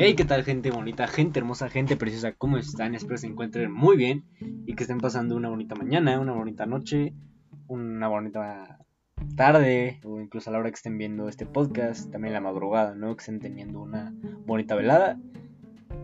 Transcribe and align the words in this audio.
Hey, 0.00 0.14
¿qué 0.14 0.24
tal 0.24 0.44
gente 0.44 0.70
bonita, 0.70 1.08
gente 1.08 1.40
hermosa, 1.40 1.68
gente 1.68 1.96
preciosa? 1.96 2.32
¿Cómo 2.32 2.56
están? 2.56 2.94
Espero 2.94 3.18
se 3.18 3.26
encuentren 3.26 3.72
muy 3.72 3.96
bien 3.96 4.22
y 4.64 4.76
que 4.76 4.84
estén 4.84 5.00
pasando 5.00 5.34
una 5.34 5.48
bonita 5.48 5.74
mañana, 5.74 6.20
una 6.20 6.32
bonita 6.34 6.66
noche, 6.66 7.14
una 7.66 8.06
bonita 8.06 8.78
tarde 9.34 9.98
o 10.04 10.20
incluso 10.20 10.50
a 10.50 10.52
la 10.52 10.60
hora 10.60 10.70
que 10.70 10.76
estén 10.76 10.98
viendo 10.98 11.28
este 11.28 11.46
podcast, 11.46 12.12
también 12.12 12.32
la 12.32 12.40
madrugada, 12.40 12.94
¿no? 12.94 13.16
Que 13.16 13.22
estén 13.22 13.40
teniendo 13.40 13.80
una 13.80 14.14
bonita 14.46 14.76
velada. 14.76 15.18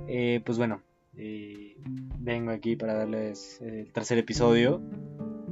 Eh, 0.09 0.43
pues 0.45 0.59
bueno, 0.59 0.83
eh, 1.17 1.77
vengo 2.19 2.51
aquí 2.51 2.75
para 2.75 2.95
darles 2.95 3.61
el 3.61 3.93
tercer 3.93 4.19
episodio 4.19 4.83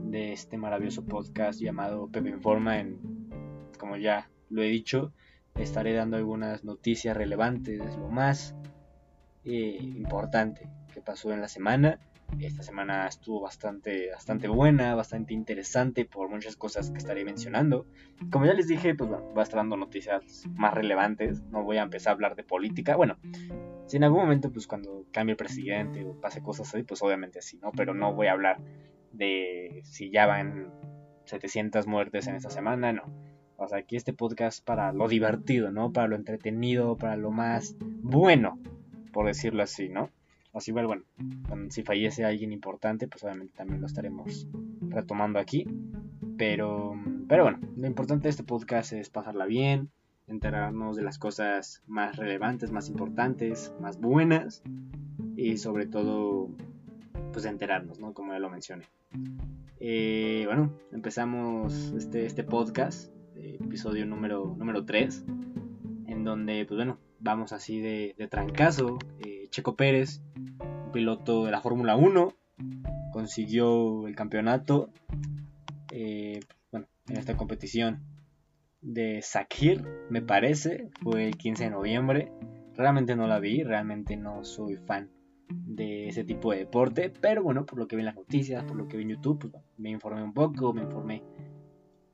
de 0.04 0.32
este 0.32 0.59
maravilloso 0.59 1.04
podcast 1.04 1.61
llamado 1.61 2.09
Pepe 2.09 2.30
Informa, 2.30 2.80
en, 2.80 2.98
como 3.79 3.96
ya 3.96 4.29
lo 4.51 4.65
he 4.65 4.68
dicho 4.68 5.12
estaré 5.56 5.92
dando 5.92 6.16
algunas 6.16 6.65
noticias 6.65 7.16
relevantes, 7.16 7.97
lo 7.97 8.09
más 8.09 8.55
eh, 9.45 9.79
importante 9.80 10.69
que 10.93 11.01
pasó 11.01 11.33
en 11.33 11.41
la 11.41 11.48
semana. 11.48 11.98
Esta 12.41 12.62
semana 12.62 13.06
estuvo 13.06 13.43
bastante, 13.43 14.10
bastante 14.10 14.48
buena, 14.48 14.95
bastante 14.95 15.34
interesante 15.34 16.07
por 16.07 16.30
muchas 16.30 16.57
cosas 16.57 16.91
que 16.91 16.96
estaré 16.96 17.27
mencionando. 17.27 17.87
Como 18.30 18.46
ya 18.46 18.55
les 18.55 18.69
dije, 18.69 18.95
pues 18.95 19.10
bueno, 19.10 19.27
voy 19.27 19.41
a 19.41 19.43
estar 19.43 19.59
dando 19.59 19.77
noticias 19.77 20.45
más 20.55 20.73
relevantes. 20.73 21.43
No 21.51 21.62
voy 21.62 21.77
a 21.77 21.82
empezar 21.82 22.12
a 22.12 22.15
hablar 22.15 22.34
de 22.34 22.45
política. 22.45 22.96
Bueno, 22.96 23.19
si 23.87 23.98
en 23.98 24.05
algún 24.05 24.21
momento, 24.21 24.51
pues 24.51 24.66
cuando 24.66 25.05
cambie 25.12 25.32
el 25.32 25.37
presidente 25.37 26.07
o 26.07 26.19
pase 26.19 26.43
cosas 26.43 26.73
así, 26.73 26.84
pues 26.84 27.02
obviamente 27.02 27.43
sí, 27.43 27.59
¿no? 27.59 27.71
Pero 27.73 27.93
no 27.93 28.15
voy 28.15 28.29
a 28.29 28.32
hablar 28.32 28.59
de 29.12 29.82
si 29.84 30.10
ya 30.10 30.24
van 30.24 30.73
700 31.27 31.87
muertes 31.87 32.29
en 32.29 32.37
esta 32.37 32.48
semana, 32.48 32.95
no 32.95 33.31
aquí 33.73 33.95
este 33.95 34.12
podcast 34.12 34.65
para 34.65 34.93
lo 34.93 35.07
divertido, 35.07 35.71
¿no? 35.71 35.93
Para 35.93 36.09
lo 36.09 36.16
entretenido, 36.16 36.96
para 36.96 37.16
lo 37.16 37.30
más 37.30 37.77
bueno, 38.02 38.59
por 39.13 39.27
decirlo 39.27 39.63
así, 39.63 39.88
¿no? 39.88 40.10
Así 40.52 40.71
igual, 40.71 40.87
bueno, 40.87 41.04
si 41.71 41.82
fallece 41.82 42.24
alguien 42.24 42.52
importante, 42.52 43.09
pues 43.09 43.23
obviamente 43.24 43.54
también 43.57 43.80
lo 43.80 43.87
estaremos 43.87 44.46
retomando 44.80 45.38
aquí. 45.38 45.66
Pero, 46.37 46.95
pero 47.29 47.45
bueno, 47.45 47.60
lo 47.77 47.87
importante 47.87 48.24
de 48.24 48.30
este 48.30 48.43
podcast 48.43 48.93
es 48.93 49.09
pasarla 49.09 49.46
bien, 49.46 49.91
enterarnos 50.26 50.97
de 50.97 51.02
las 51.02 51.19
cosas 51.19 51.82
más 51.87 52.16
relevantes, 52.16 52.71
más 52.71 52.88
importantes, 52.88 53.73
más 53.80 54.01
buenas 54.01 54.63
y 55.37 55.57
sobre 55.57 55.87
todo, 55.87 56.51
pues 57.32 57.45
enterarnos, 57.45 57.99
¿no? 57.99 58.13
Como 58.13 58.32
ya 58.32 58.38
lo 58.38 58.51
mencioné. 58.51 58.85
Eh, 59.80 60.45
bueno, 60.47 60.73
empezamos 60.93 61.93
este, 61.97 62.26
este 62.26 62.45
podcast 62.45 63.12
episodio 63.43 64.06
número, 64.06 64.54
número 64.59 64.84
3, 64.84 65.25
en 66.06 66.25
donde, 66.25 66.65
pues 66.66 66.76
bueno, 66.76 66.98
vamos 67.21 67.53
así 67.53 67.81
de, 67.81 68.15
trancazo. 68.31 68.98
Eh, 69.21 69.48
Checo 69.50 69.76
Pérez, 69.76 70.22
piloto 70.93 71.44
de 71.44 71.50
la 71.50 71.60
Fórmula 71.60 71.97
1, 71.97 72.34
consiguió 73.12 74.06
el 74.06 74.15
campeonato, 74.15 74.91
eh, 75.91 76.41
bueno, 76.70 76.87
en 77.09 77.16
esta 77.16 77.37
competición 77.37 78.03
de 78.81 79.22
Sakir, 79.22 79.84
me 80.10 80.22
parece, 80.22 80.91
fue 81.03 81.26
el 81.26 81.37
15 81.37 81.65
de 81.65 81.70
noviembre. 81.70 82.32
Realmente 82.75 83.16
no 83.16 83.26
la 83.26 83.38
vi, 83.38 83.62
realmente 83.62 84.16
no 84.16 84.44
soy 84.44 84.76
fan 84.76 85.10
de 85.48 86.09
ese 86.09 86.25
tipo 86.25 86.53
de 86.53 86.59
deporte, 86.59 87.12
pero 87.20 87.43
bueno, 87.43 87.66
por 87.66 87.78
lo 87.78 87.87
que 87.87 87.97
vi 87.97 88.00
en 88.00 88.06
las 88.06 88.16
noticias, 88.16 88.65
por 88.65 88.76
lo 88.76 88.88
que 88.88 88.97
vi 88.97 89.04
en 89.04 89.10
YouTube, 89.10 89.50
pues, 89.50 89.65
me 89.76 89.91
informé 89.91 90.22
un 90.22 90.32
poco, 90.32 90.72
me 90.72 90.82
informé 90.82 91.22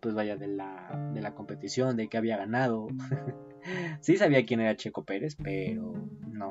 pues 0.00 0.14
vaya, 0.14 0.36
de 0.36 0.48
la, 0.48 1.10
de 1.14 1.20
la 1.20 1.34
competición, 1.34 1.96
de 1.96 2.08
que 2.08 2.16
había 2.16 2.36
ganado. 2.36 2.88
sí 4.00 4.16
sabía 4.16 4.46
quién 4.46 4.60
era 4.60 4.76
Checo 4.76 5.04
Pérez, 5.04 5.36
pero 5.36 5.94
no 6.30 6.50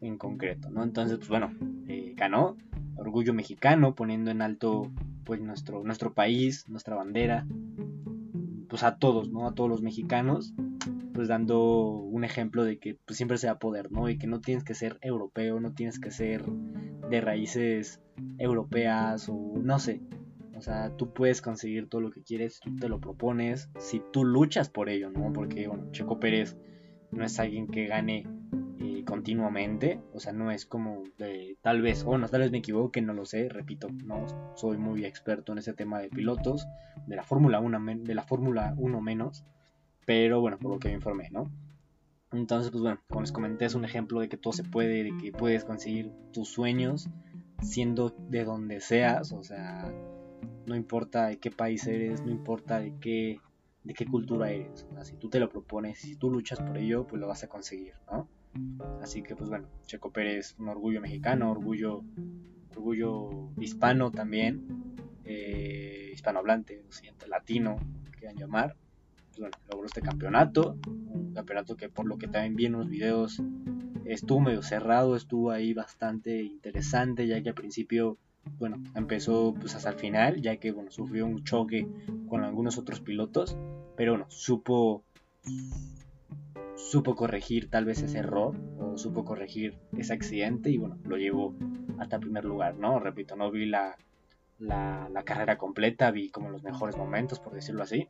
en 0.00 0.18
concreto, 0.18 0.70
¿no? 0.70 0.82
Entonces, 0.82 1.18
pues 1.18 1.28
bueno, 1.28 1.50
eh, 1.88 2.12
ganó, 2.16 2.56
orgullo 2.96 3.34
mexicano, 3.34 3.94
poniendo 3.94 4.30
en 4.30 4.42
alto 4.42 4.90
pues 5.24 5.40
nuestro, 5.40 5.82
nuestro 5.82 6.12
país, 6.12 6.68
nuestra 6.68 6.94
bandera, 6.94 7.46
pues 8.68 8.82
a 8.82 8.96
todos, 8.96 9.30
¿no? 9.30 9.46
A 9.46 9.54
todos 9.54 9.70
los 9.70 9.82
mexicanos, 9.82 10.52
pues 11.14 11.28
dando 11.28 11.88
un 11.88 12.24
ejemplo 12.24 12.64
de 12.64 12.78
que 12.78 12.98
pues, 13.06 13.16
siempre 13.16 13.38
se 13.38 13.46
va 13.46 13.54
a 13.54 13.58
poder, 13.58 13.90
¿no? 13.90 14.08
Y 14.08 14.18
que 14.18 14.26
no 14.26 14.40
tienes 14.40 14.64
que 14.64 14.74
ser 14.74 14.98
europeo, 15.00 15.60
no 15.60 15.72
tienes 15.72 15.98
que 15.98 16.10
ser 16.10 16.44
de 16.44 17.20
raíces 17.20 18.00
europeas 18.38 19.28
o 19.28 19.54
no 19.62 19.78
sé, 19.78 20.02
sea, 20.64 20.96
tú 20.96 21.12
puedes 21.12 21.42
conseguir 21.42 21.88
todo 21.88 22.00
lo 22.00 22.10
que 22.10 22.22
quieres, 22.22 22.60
tú 22.60 22.74
te 22.76 22.88
lo 22.88 23.00
propones, 23.00 23.70
si 23.78 24.02
tú 24.12 24.24
luchas 24.24 24.68
por 24.68 24.88
ello, 24.88 25.10
¿no? 25.10 25.32
Porque, 25.32 25.68
bueno, 25.68 25.90
Checo 25.92 26.18
Pérez 26.18 26.56
no 27.10 27.24
es 27.24 27.38
alguien 27.38 27.68
que 27.68 27.86
gane 27.86 28.26
eh, 28.80 29.04
continuamente, 29.06 30.00
o 30.12 30.20
sea, 30.20 30.32
no 30.32 30.50
es 30.50 30.66
como 30.66 31.04
de, 31.18 31.56
tal 31.62 31.82
vez, 31.82 32.04
o 32.06 32.18
no, 32.18 32.28
tal 32.28 32.40
vez 32.40 32.50
me 32.50 32.58
equivoque, 32.58 33.00
no 33.02 33.12
lo 33.12 33.24
sé, 33.24 33.48
repito, 33.48 33.88
no 34.04 34.26
soy 34.56 34.78
muy 34.78 35.04
experto 35.04 35.52
en 35.52 35.58
ese 35.58 35.74
tema 35.74 36.00
de 36.00 36.08
pilotos, 36.08 36.66
de 37.06 37.16
la 37.16 37.22
Fórmula 37.22 37.60
1, 37.60 37.80
de 38.02 38.14
la 38.14 38.22
Fórmula 38.22 38.74
1 38.76 39.00
menos, 39.00 39.44
pero 40.06 40.40
bueno, 40.40 40.58
por 40.58 40.72
lo 40.72 40.78
que 40.78 40.88
me 40.88 40.94
informé, 40.94 41.30
¿no? 41.30 41.50
Entonces, 42.32 42.70
pues 42.72 42.82
bueno, 42.82 43.00
como 43.08 43.20
les 43.20 43.32
comenté, 43.32 43.64
es 43.64 43.74
un 43.74 43.84
ejemplo 43.84 44.20
de 44.20 44.28
que 44.28 44.36
todo 44.36 44.52
se 44.52 44.64
puede, 44.64 45.04
de 45.04 45.16
que 45.18 45.30
puedes 45.30 45.64
conseguir 45.64 46.10
tus 46.32 46.48
sueños 46.48 47.08
siendo 47.62 48.14
de 48.28 48.44
donde 48.44 48.80
seas, 48.80 49.32
o 49.32 49.42
sea, 49.42 49.92
no 50.66 50.76
importa 50.76 51.26
de 51.26 51.38
qué 51.38 51.50
país 51.50 51.86
eres, 51.86 52.22
no 52.22 52.30
importa 52.30 52.80
de 52.80 52.94
qué, 53.00 53.40
de 53.82 53.94
qué 53.94 54.06
cultura 54.06 54.50
eres. 54.50 54.86
si 55.02 55.16
tú 55.16 55.28
te 55.28 55.40
lo 55.40 55.48
propones, 55.48 55.98
si 55.98 56.16
tú 56.16 56.30
luchas 56.30 56.60
por 56.60 56.76
ello, 56.78 57.06
pues 57.06 57.20
lo 57.20 57.28
vas 57.28 57.44
a 57.44 57.48
conseguir, 57.48 57.94
¿no? 58.10 58.28
Así 59.02 59.22
que, 59.22 59.34
pues 59.34 59.50
bueno, 59.50 59.68
Checo 59.86 60.12
Pérez, 60.12 60.54
un 60.58 60.68
orgullo 60.68 61.00
mexicano, 61.00 61.50
orgullo, 61.50 62.02
orgullo 62.70 63.50
hispano 63.58 64.10
también, 64.10 64.94
eh, 65.24 66.10
hispanohablante, 66.12 66.84
siguiente 66.90 67.26
latino, 67.26 67.76
quieran 68.16 68.36
llamar. 68.36 68.76
Pues 69.36 69.50
logró 69.68 69.86
este 69.86 70.00
campeonato, 70.00 70.78
un 70.86 71.32
campeonato 71.34 71.76
que 71.76 71.88
por 71.88 72.06
lo 72.06 72.18
que 72.18 72.28
también 72.28 72.54
vi 72.54 72.66
en 72.66 72.72
los 72.72 72.88
videos 72.88 73.42
estuvo 74.04 74.40
medio 74.40 74.62
cerrado, 74.62 75.16
estuvo 75.16 75.50
ahí 75.50 75.74
bastante 75.74 76.42
interesante, 76.42 77.26
ya 77.26 77.42
que 77.42 77.48
al 77.48 77.54
principio 77.54 78.18
bueno, 78.58 78.82
empezó 78.94 79.54
pues 79.54 79.74
hasta 79.74 79.90
el 79.90 79.96
final, 79.96 80.40
ya 80.40 80.56
que 80.56 80.72
bueno, 80.72 80.90
sufrió 80.90 81.26
un 81.26 81.44
choque 81.44 81.86
con 82.28 82.44
algunos 82.44 82.78
otros 82.78 83.00
pilotos, 83.00 83.56
pero 83.96 84.12
bueno, 84.12 84.26
supo 84.28 85.02
supo 86.76 87.14
corregir 87.14 87.70
tal 87.70 87.84
vez 87.84 88.02
ese 88.02 88.18
error 88.18 88.56
o 88.78 88.96
supo 88.96 89.24
corregir 89.24 89.78
ese 89.96 90.12
accidente 90.12 90.70
y 90.70 90.76
bueno, 90.76 90.98
lo 91.04 91.16
llevó 91.16 91.54
hasta 91.98 92.18
primer 92.18 92.44
lugar, 92.44 92.76
¿no? 92.76 92.98
Repito, 92.98 93.36
no 93.36 93.50
vi 93.50 93.66
la, 93.66 93.96
la, 94.58 95.08
la 95.10 95.22
carrera 95.22 95.56
completa, 95.56 96.10
vi 96.10 96.30
como 96.30 96.50
los 96.50 96.62
mejores 96.62 96.96
momentos, 96.96 97.40
por 97.40 97.54
decirlo 97.54 97.82
así. 97.82 98.08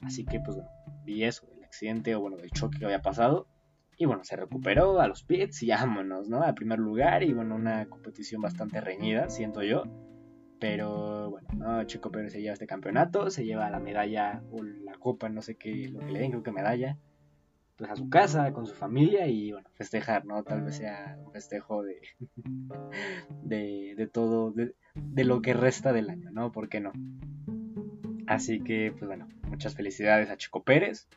Así 0.00 0.24
que 0.24 0.40
pues 0.40 0.56
bueno, 0.56 0.70
vi 1.04 1.24
eso, 1.24 1.46
el 1.56 1.64
accidente 1.64 2.14
o 2.14 2.20
bueno, 2.20 2.36
el 2.38 2.50
choque 2.50 2.78
que 2.78 2.84
había 2.84 3.02
pasado 3.02 3.46
y 3.96 4.06
bueno, 4.06 4.24
se 4.24 4.36
recuperó 4.36 5.00
a 5.00 5.08
los 5.08 5.22
pits 5.22 5.62
y 5.62 5.68
vámonos, 5.68 6.28
¿no? 6.28 6.42
Al 6.42 6.54
primer 6.54 6.78
lugar 6.78 7.22
y 7.22 7.32
bueno, 7.32 7.54
una 7.54 7.86
competición 7.86 8.40
bastante 8.42 8.80
reñida, 8.80 9.28
siento 9.28 9.62
yo. 9.62 9.84
Pero 10.60 11.30
bueno, 11.30 11.48
¿no? 11.56 11.84
Chico 11.84 12.10
Pérez 12.10 12.32
se 12.32 12.40
lleva 12.40 12.54
este 12.54 12.66
campeonato, 12.66 13.30
se 13.30 13.44
lleva 13.44 13.70
la 13.70 13.80
medalla 13.80 14.42
o 14.50 14.62
la 14.62 14.94
copa, 14.94 15.28
no 15.28 15.42
sé 15.42 15.56
qué, 15.56 15.88
lo 15.88 16.00
que 16.00 16.12
le 16.12 16.20
den, 16.20 16.30
creo 16.30 16.42
que 16.42 16.52
medalla, 16.52 16.96
pues 17.76 17.90
a 17.90 17.96
su 17.96 18.08
casa, 18.08 18.52
con 18.52 18.66
su 18.66 18.74
familia 18.74 19.26
y 19.26 19.52
bueno, 19.52 19.68
festejar, 19.74 20.24
¿no? 20.24 20.42
Tal 20.42 20.62
vez 20.62 20.76
sea 20.76 21.18
un 21.24 21.32
festejo 21.32 21.82
de, 21.82 22.00
de, 23.42 23.94
de 23.96 24.06
todo, 24.06 24.52
de, 24.52 24.74
de 24.94 25.24
lo 25.24 25.42
que 25.42 25.54
resta 25.54 25.92
del 25.92 26.08
año, 26.08 26.30
¿no? 26.30 26.50
¿Por 26.52 26.68
qué 26.68 26.80
no? 26.80 26.92
Así 28.26 28.60
que, 28.60 28.92
pues 28.92 29.06
bueno, 29.06 29.28
muchas 29.48 29.74
felicidades 29.74 30.30
a 30.30 30.36
Chico 30.36 30.62
Pérez 30.62 31.08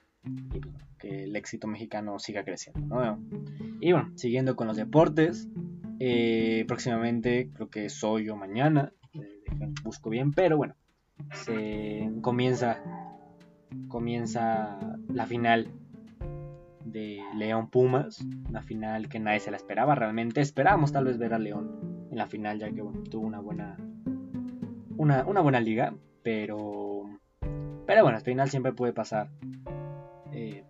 y 0.54 0.62
que 0.98 1.24
el 1.24 1.36
éxito 1.36 1.68
mexicano 1.68 2.20
siga 2.20 2.44
creciendo. 2.44 3.20
Y 3.80 3.92
bueno, 3.92 4.12
siguiendo 4.16 4.56
con 4.56 4.68
los 4.68 4.78
deportes, 4.78 5.48
eh, 6.00 6.66
próximamente 6.68 7.50
creo 7.54 7.70
que 7.70 7.90
soy 7.90 8.30
o 8.30 8.36
mañana, 8.36 8.92
eh, 9.14 9.44
busco 9.84 10.10
bien, 10.10 10.32
pero 10.32 10.58
bueno, 10.58 10.76
se 11.32 12.12
comienza, 12.22 12.82
comienza 13.88 14.80
la 15.10 15.26
final 15.26 15.72
de 16.86 17.22
León 17.36 17.70
Pumas, 17.70 18.26
una 18.50 18.62
final 18.62 19.10
que 19.10 19.20
nadie 19.20 19.40
se 19.40 19.52
la 19.52 19.58
esperaba, 19.58 19.96
realmente 19.96 20.42
esperábamos 20.42 20.92
tal 20.92 21.06
vez 21.06 21.18
ver 21.18 21.34
a 21.34 21.40
León 21.40 22.08
en 22.12 22.18
la 22.18 22.28
final, 22.28 22.60
ya 22.60 22.72
que 22.72 22.82
bueno, 22.82 23.04
tuvo 23.04 23.26
una 23.26 23.40
buena, 23.40 23.78
una, 24.98 25.26
una 25.26 25.42
buena 25.42 25.60
liga, 25.60 25.94
pero, 26.24 27.04
pero 27.86 28.04
bueno, 28.04 28.18
al 28.18 28.24
final 28.24 28.50
siempre 28.50 28.74
puede 28.74 28.94
pasar 28.94 29.30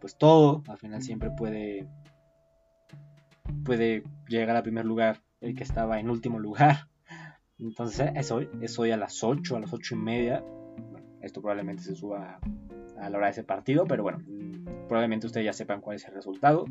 pues 0.08 0.18
todo, 0.18 0.64
al 0.70 0.78
final 0.78 1.02
siempre 1.02 1.32
puede, 1.32 1.86
puede 3.66 4.04
llegar 4.30 4.56
al 4.56 4.64
primer 4.64 4.86
lugar 4.86 5.22
el 5.42 5.54
que 5.54 5.66
estaba 5.66 6.00
en 6.00 6.10
último 6.10 6.40
lugar. 6.40 6.88
Entonces 7.60 8.12
es 8.16 8.32
hoy, 8.32 8.50
es 8.62 8.80
hoy 8.80 8.92
a 8.92 8.96
las 8.98 9.22
8, 9.22 9.58
a 9.58 9.60
las 9.60 9.74
8 9.74 9.96
y 9.96 9.98
media. 9.98 10.46
esto 11.20 11.42
probablemente 11.42 11.84
se 11.84 11.94
suba 11.94 12.40
a 12.98 13.10
la 13.10 13.18
hora 13.18 13.28
de 13.28 13.32
ese 13.32 13.44
partido, 13.44 13.84
pero 13.84 14.04
bueno, 14.04 14.20
probablemente 14.88 15.28
ustedes 15.28 15.44
ya 15.44 15.52
sepan 15.52 15.82
cuál 15.82 15.98
es 15.98 16.06
el 16.06 16.14
resultado. 16.14 16.64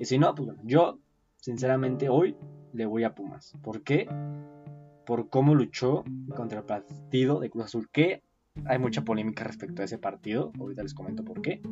Y 0.00 0.04
si 0.06 0.18
no, 0.18 0.34
pues 0.34 0.48
bueno, 0.48 0.60
yo 0.64 0.98
sinceramente 1.36 2.08
hoy 2.08 2.36
le 2.72 2.86
voy 2.86 3.04
a 3.04 3.14
Pumas. 3.14 3.52
¿Por 3.62 3.84
qué? 3.84 4.08
Por 5.06 5.28
cómo 5.28 5.54
luchó 5.54 6.02
contra 6.34 6.58
el 6.58 6.64
partido 6.64 7.38
de 7.38 7.50
Cruz 7.50 7.66
Azul, 7.66 7.88
que 7.92 8.24
hay 8.64 8.80
mucha 8.80 9.04
polémica 9.04 9.44
respecto 9.44 9.82
a 9.82 9.84
ese 9.84 9.98
partido. 9.98 10.50
Ahorita 10.58 10.82
les 10.82 10.92
comento 10.92 11.24
por 11.24 11.40
qué. 11.40 11.62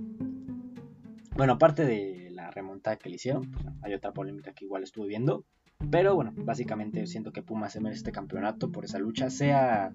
Bueno, 1.36 1.54
aparte 1.54 1.84
de 1.84 2.30
la 2.30 2.50
remontada 2.50 2.96
que 2.96 3.08
le 3.08 3.16
hicieron, 3.16 3.50
pues, 3.50 3.64
hay 3.82 3.94
otra 3.94 4.12
polémica 4.12 4.52
que 4.52 4.64
igual 4.64 4.82
estuve 4.82 5.08
viendo. 5.08 5.44
Pero 5.90 6.14
bueno, 6.14 6.32
básicamente 6.36 7.06
siento 7.06 7.32
que 7.32 7.42
Pumas 7.42 7.72
se 7.72 7.80
merece 7.80 7.98
este 7.98 8.12
campeonato 8.12 8.70
por 8.70 8.84
esa 8.84 8.98
lucha, 8.98 9.30
sea 9.30 9.92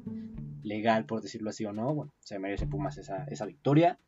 legal 0.64 1.06
por 1.06 1.22
decirlo 1.22 1.50
así 1.50 1.66
o 1.66 1.74
no. 1.74 2.12
Se 2.20 2.40
merece 2.40 2.68
Pumas 2.68 2.98
esa, 2.98 3.24
esa 3.26 3.46
victoria. 3.46 4.00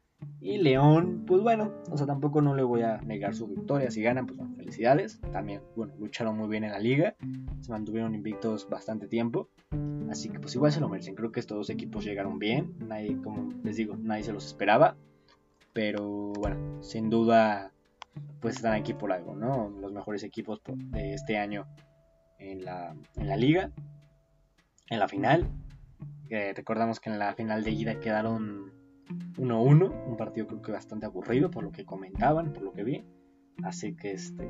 Y 0.42 0.58
León, 0.58 1.24
pues 1.26 1.42
bueno, 1.42 1.72
o 1.90 1.98
sea, 1.98 2.06
tampoco 2.06 2.42
no 2.42 2.54
le 2.54 2.64
voy 2.64 2.82
a 2.82 2.98
negar 2.98 3.34
su 3.34 3.48
victoria. 3.48 3.90
Si 3.90 4.02
ganan, 4.02 4.26
pues 4.28 4.40
felicidades. 4.58 5.22
También, 5.32 5.62
bueno, 5.78 5.94
lucharon 5.98 6.38
muy 6.38 6.50
bien 6.50 6.66
en 6.66 6.72
la 6.72 6.80
liga. 6.80 7.16
Se 7.62 7.72
mantuvieron 7.72 8.14
invictos 8.16 8.68
bastante 8.70 9.08
tiempo. 9.08 9.50
Así 10.10 10.30
que 10.30 10.40
pues 10.40 10.56
igual 10.56 10.74
se 10.74 10.82
lo 10.82 10.90
merecen. 10.90 11.16
Creo 11.16 11.32
que 11.32 11.40
estos 11.40 11.58
dos 11.58 11.70
equipos 11.70 12.04
llegaron 12.04 12.40
bien. 12.40 12.74
Nadie, 12.80 13.16
como 13.22 13.54
les 13.64 13.78
digo, 13.78 13.96
nadie 13.96 14.24
se 14.24 14.34
los 14.34 14.46
esperaba. 14.46 14.98
Pero 15.74 16.34
bueno, 16.34 16.82
sin 16.84 17.10
duda, 17.10 17.72
pues 18.40 18.58
están 18.58 18.74
aquí 18.74 18.94
por 18.94 19.12
algo, 19.12 19.36
¿no? 19.36 19.70
Los 19.70 19.92
mejores 19.92 20.24
equipos 20.24 20.62
de 20.66 21.14
este 21.14 21.38
año 21.38 21.68
en 22.38 22.66
la, 22.66 22.96
en 23.16 23.28
la 23.28 23.36
liga. 23.36 23.72
En 24.90 25.00
la 25.00 25.08
final. 25.08 25.48
Eh, 26.30 26.54
recordamos 26.56 27.00
que 27.00 27.10
en 27.10 27.20
la 27.20 27.34
final 27.34 27.64
de 27.64 27.72
ida 27.72 28.00
quedaron 28.00 28.72
1-1, 29.38 30.08
un 30.08 30.18
partido 30.18 30.48
creo 30.48 30.62
que 30.62 30.72
bastante 30.72 31.06
aburrido 31.06 31.50
por 31.50 31.64
lo 31.64 31.72
que 31.72 31.86
comentaban, 31.86 32.54
por 32.54 32.64
lo 32.64 32.74
que 32.74 32.84
vi. 32.84 33.06
Así 33.64 33.96
que 33.96 34.12
este. 34.12 34.50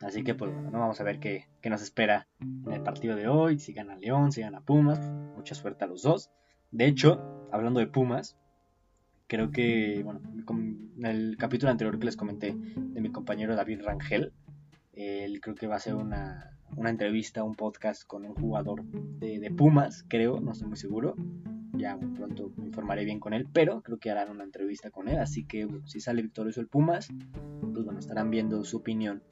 Así 0.00 0.22
que 0.22 0.34
pues 0.34 0.52
bueno, 0.52 0.78
vamos 0.78 1.00
a 1.00 1.04
ver 1.04 1.18
qué, 1.18 1.48
nos 1.64 1.82
espera 1.82 2.28
en 2.40 2.72
el 2.72 2.82
partido 2.82 3.16
de 3.16 3.28
hoy, 3.28 3.58
si 3.58 3.72
gana 3.72 3.96
León, 3.96 4.30
si 4.32 4.40
gana 4.40 4.60
Pumas, 4.60 5.00
mucha 5.36 5.54
suerte 5.54 5.84
a 5.84 5.88
los 5.88 6.02
dos. 6.02 6.30
De 6.70 6.86
hecho, 6.86 7.48
hablando 7.50 7.80
de 7.80 7.88
Pumas, 7.88 8.38
creo 9.28 9.50
que, 9.50 10.02
bueno, 10.02 10.20
en 10.96 11.06
el 11.06 11.36
capítulo 11.36 11.70
anterior 11.70 11.98
que 11.98 12.06
les 12.06 12.16
comenté 12.16 12.56
de 12.56 13.00
mi 13.00 13.10
compañero 13.10 13.54
David 13.54 13.82
Rangel, 13.82 14.32
él 14.94 15.40
creo 15.40 15.54
que 15.54 15.68
va 15.68 15.76
a 15.76 15.80
ser 15.80 15.94
una, 15.94 16.58
una 16.76 16.90
entrevista, 16.90 17.44
un 17.44 17.54
podcast 17.54 18.04
con 18.04 18.24
un 18.24 18.34
jugador 18.34 18.84
de, 18.84 19.38
de 19.38 19.50
Pumas, 19.50 20.04
creo, 20.08 20.40
no 20.40 20.52
estoy 20.52 20.68
muy 20.68 20.76
seguro. 20.76 21.14
Ya 21.74 21.96
pronto 22.16 22.50
me 22.56 22.66
informaré 22.66 23.04
bien 23.04 23.20
con 23.20 23.34
él, 23.34 23.46
pero 23.52 23.82
creo 23.82 23.98
que 23.98 24.10
harán 24.10 24.30
una 24.30 24.42
entrevista 24.42 24.90
con 24.90 25.08
él, 25.08 25.18
así 25.18 25.44
que 25.44 25.68
si 25.84 26.00
sale 26.00 26.22
victorioso 26.22 26.60
el 26.60 26.66
Pumas, 26.66 27.08
pues 27.72 27.84
bueno, 27.84 28.00
estarán 28.00 28.30
viendo 28.30 28.64
su 28.64 28.78
opinión 28.78 29.22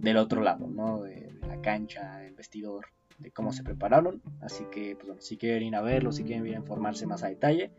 del 0.00 0.16
otro 0.16 0.40
lado, 0.40 0.66
¿no? 0.68 1.02
De, 1.02 1.28
la 1.46 1.60
cancha, 1.60 2.18
del 2.18 2.34
vestidor, 2.34 2.86
de 3.18 3.32
cómo 3.32 3.52
se 3.52 3.64
prepararon, 3.64 4.22
así 4.40 4.64
que 4.70 4.94
pues 4.94 5.08
bueno, 5.08 5.20
si 5.20 5.36
quieren 5.36 5.62
ir 5.64 5.74
a 5.74 5.82
verlo, 5.82 6.12
si 6.12 6.24
quieren 6.24 6.46
ir 6.46 6.54
a 6.54 6.58
informarse 6.58 7.06
más 7.06 7.24
a 7.24 7.28
detalle, 7.28 7.72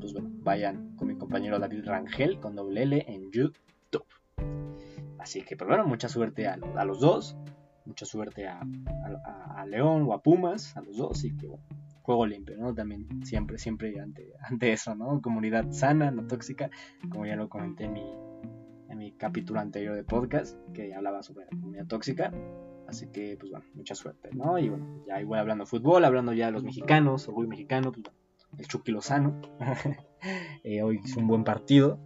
pues 0.00 0.12
bueno, 0.12 0.30
vayan 0.42 0.94
con 0.96 1.08
mi 1.08 1.16
compañero 1.16 1.58
David 1.58 1.84
Rangel 1.84 2.38
con 2.40 2.54
doble 2.54 2.82
L 2.82 3.04
en 3.08 3.30
YouTube. 3.30 4.06
Así 5.18 5.42
que 5.42 5.56
pues 5.56 5.68
bueno, 5.68 5.86
mucha 5.86 6.08
suerte 6.08 6.46
a, 6.46 6.56
los 6.56 7.00
dos, 7.00 7.36
mucha 7.86 8.04
suerte 8.04 8.46
a, 8.48 8.60
a, 9.56 9.64
León 9.66 10.02
o 10.02 10.12
a 10.12 10.22
Pumas, 10.22 10.76
a 10.76 10.82
los 10.82 10.96
dos, 10.96 11.24
y 11.24 11.36
que 11.36 11.46
bueno, 11.46 11.64
juego 12.02 12.26
limpio, 12.26 12.56
¿no? 12.58 12.74
También 12.74 13.24
siempre, 13.24 13.56
siempre 13.56 13.98
ante, 14.00 14.32
ante 14.42 14.72
eso, 14.72 14.94
¿no? 14.94 15.22
Comunidad 15.22 15.70
sana, 15.70 16.10
no 16.10 16.26
tóxica, 16.26 16.70
como 17.08 17.24
ya 17.24 17.36
lo 17.36 17.48
comenté 17.48 17.84
en 17.84 17.92
mi, 17.92 18.12
en 18.88 18.98
mi 18.98 19.12
capítulo 19.12 19.60
anterior 19.60 19.94
de 19.94 20.04
podcast, 20.04 20.58
que 20.74 20.92
hablaba 20.92 21.22
sobre 21.22 21.44
la 21.44 21.50
comunidad 21.50 21.86
tóxica. 21.86 22.32
Así 22.92 23.06
que, 23.06 23.38
pues 23.40 23.50
bueno, 23.50 23.64
mucha 23.72 23.94
suerte, 23.94 24.28
¿no? 24.34 24.58
Y 24.58 24.68
bueno, 24.68 25.02
ya 25.06 25.18
igual 25.18 25.40
hablando 25.40 25.64
de 25.64 25.70
fútbol, 25.70 26.04
hablando 26.04 26.34
ya 26.34 26.46
de 26.46 26.52
los 26.52 26.62
mexicanos, 26.62 27.26
orgullo 27.26 27.48
mexicano, 27.48 27.90
pues 27.90 28.04
el 28.58 28.66
Chucky 28.66 28.92
Lozano. 28.92 29.40
eh, 30.62 30.82
hoy 30.82 31.00
hizo 31.02 31.18
un 31.18 31.26
buen 31.26 31.42
partido 31.42 31.98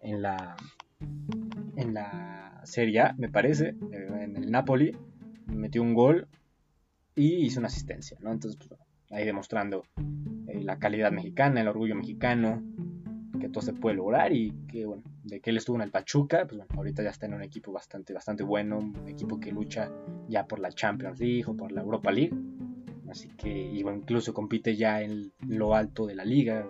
en 0.00 0.22
la, 0.22 0.56
en 1.74 1.92
la 1.92 2.60
Serie 2.62 3.00
A, 3.00 3.14
me 3.18 3.28
parece, 3.28 3.70
eh, 3.90 4.08
en 4.20 4.36
el 4.36 4.48
Napoli. 4.52 4.96
Metió 5.46 5.82
un 5.82 5.94
gol 5.94 6.28
y 7.16 7.44
hizo 7.44 7.58
una 7.58 7.66
asistencia, 7.66 8.16
¿no? 8.20 8.30
Entonces, 8.30 8.60
pues 8.64 8.80
ahí 9.10 9.24
demostrando 9.24 9.82
eh, 10.46 10.62
la 10.62 10.78
calidad 10.78 11.10
mexicana, 11.10 11.62
el 11.62 11.66
orgullo 11.66 11.96
mexicano, 11.96 12.62
que 13.38 13.48
todo 13.48 13.62
se 13.62 13.72
puede 13.72 13.96
lograr 13.96 14.32
y 14.32 14.52
que 14.68 14.86
bueno, 14.86 15.02
de 15.24 15.40
que 15.40 15.50
él 15.50 15.56
estuvo 15.56 15.76
en 15.76 15.82
el 15.82 15.90
Pachuca, 15.90 16.46
pues 16.46 16.58
bueno, 16.58 16.72
ahorita 16.76 17.02
ya 17.02 17.10
está 17.10 17.26
en 17.26 17.34
un 17.34 17.42
equipo 17.42 17.72
bastante, 17.72 18.12
bastante 18.12 18.42
bueno, 18.42 18.78
un 18.78 19.08
equipo 19.08 19.38
que 19.38 19.52
lucha 19.52 19.90
ya 20.28 20.46
por 20.46 20.58
la 20.58 20.70
Champions 20.70 21.18
League 21.20 21.44
o 21.46 21.56
por 21.56 21.72
la 21.72 21.82
Europa 21.82 22.10
League, 22.10 22.36
así 23.10 23.28
que 23.36 23.48
y 23.48 23.80
incluso 23.80 24.34
compite 24.34 24.76
ya 24.76 25.02
en 25.02 25.32
lo 25.46 25.74
alto 25.74 26.06
de 26.06 26.14
la 26.14 26.24
liga. 26.24 26.66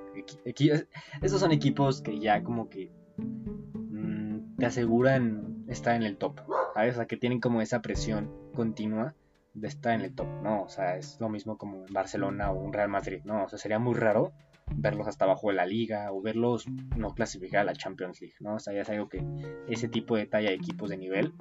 Esos 1.23 1.41
son 1.41 1.53
equipos 1.53 2.03
que 2.03 2.19
ya 2.19 2.43
como 2.43 2.69
que 2.69 2.91
mm, 3.17 4.57
te 4.57 4.67
aseguran 4.67 5.65
estar 5.69 5.95
en 5.97 6.03
el 6.03 6.17
top, 6.17 6.41
¿sabes? 6.75 6.95
O 6.95 6.97
sea, 6.99 7.07
que 7.07 7.17
tienen 7.17 7.41
como 7.41 7.61
esa 7.61 7.83
presión 7.83 8.31
continua 8.55 9.15
de 9.55 9.69
estar 9.69 9.95
en 9.95 10.03
el 10.03 10.15
top, 10.15 10.29
¿no? 10.43 10.63
O 10.63 10.69
sea, 10.69 10.97
es 10.97 11.21
lo 11.21 11.29
mismo 11.29 11.59
como 11.59 11.85
en 11.87 11.93
Barcelona 11.93 12.51
o 12.51 12.59
un 12.59 12.73
Real 12.73 12.89
Madrid, 12.89 13.21
¿no? 13.25 13.45
O 13.45 13.49
sea, 13.49 13.59
sería 13.59 13.79
muy 13.79 13.95
raro 13.95 14.33
verlos 14.75 15.07
hasta 15.09 15.25
abajo 15.25 15.49
de 15.49 15.55
la 15.55 15.67
liga 15.67 16.13
o 16.13 16.21
verlos 16.21 16.67
no 16.97 17.15
clasificar 17.15 17.63
a 17.63 17.65
la 17.65 17.73
Champions 17.75 18.21
League, 18.21 18.37
¿no? 18.41 18.55
O 18.55 18.59
sea, 18.59 18.75
ya 18.75 18.83
es 18.83 18.91
algo 18.91 19.09
que 19.09 19.25
ese 19.69 19.89
tipo 19.89 20.17
de 20.17 20.27
talla 20.27 20.51
de 20.51 20.57
equipos 20.57 20.91
de 20.91 20.99
nivel 20.99 21.33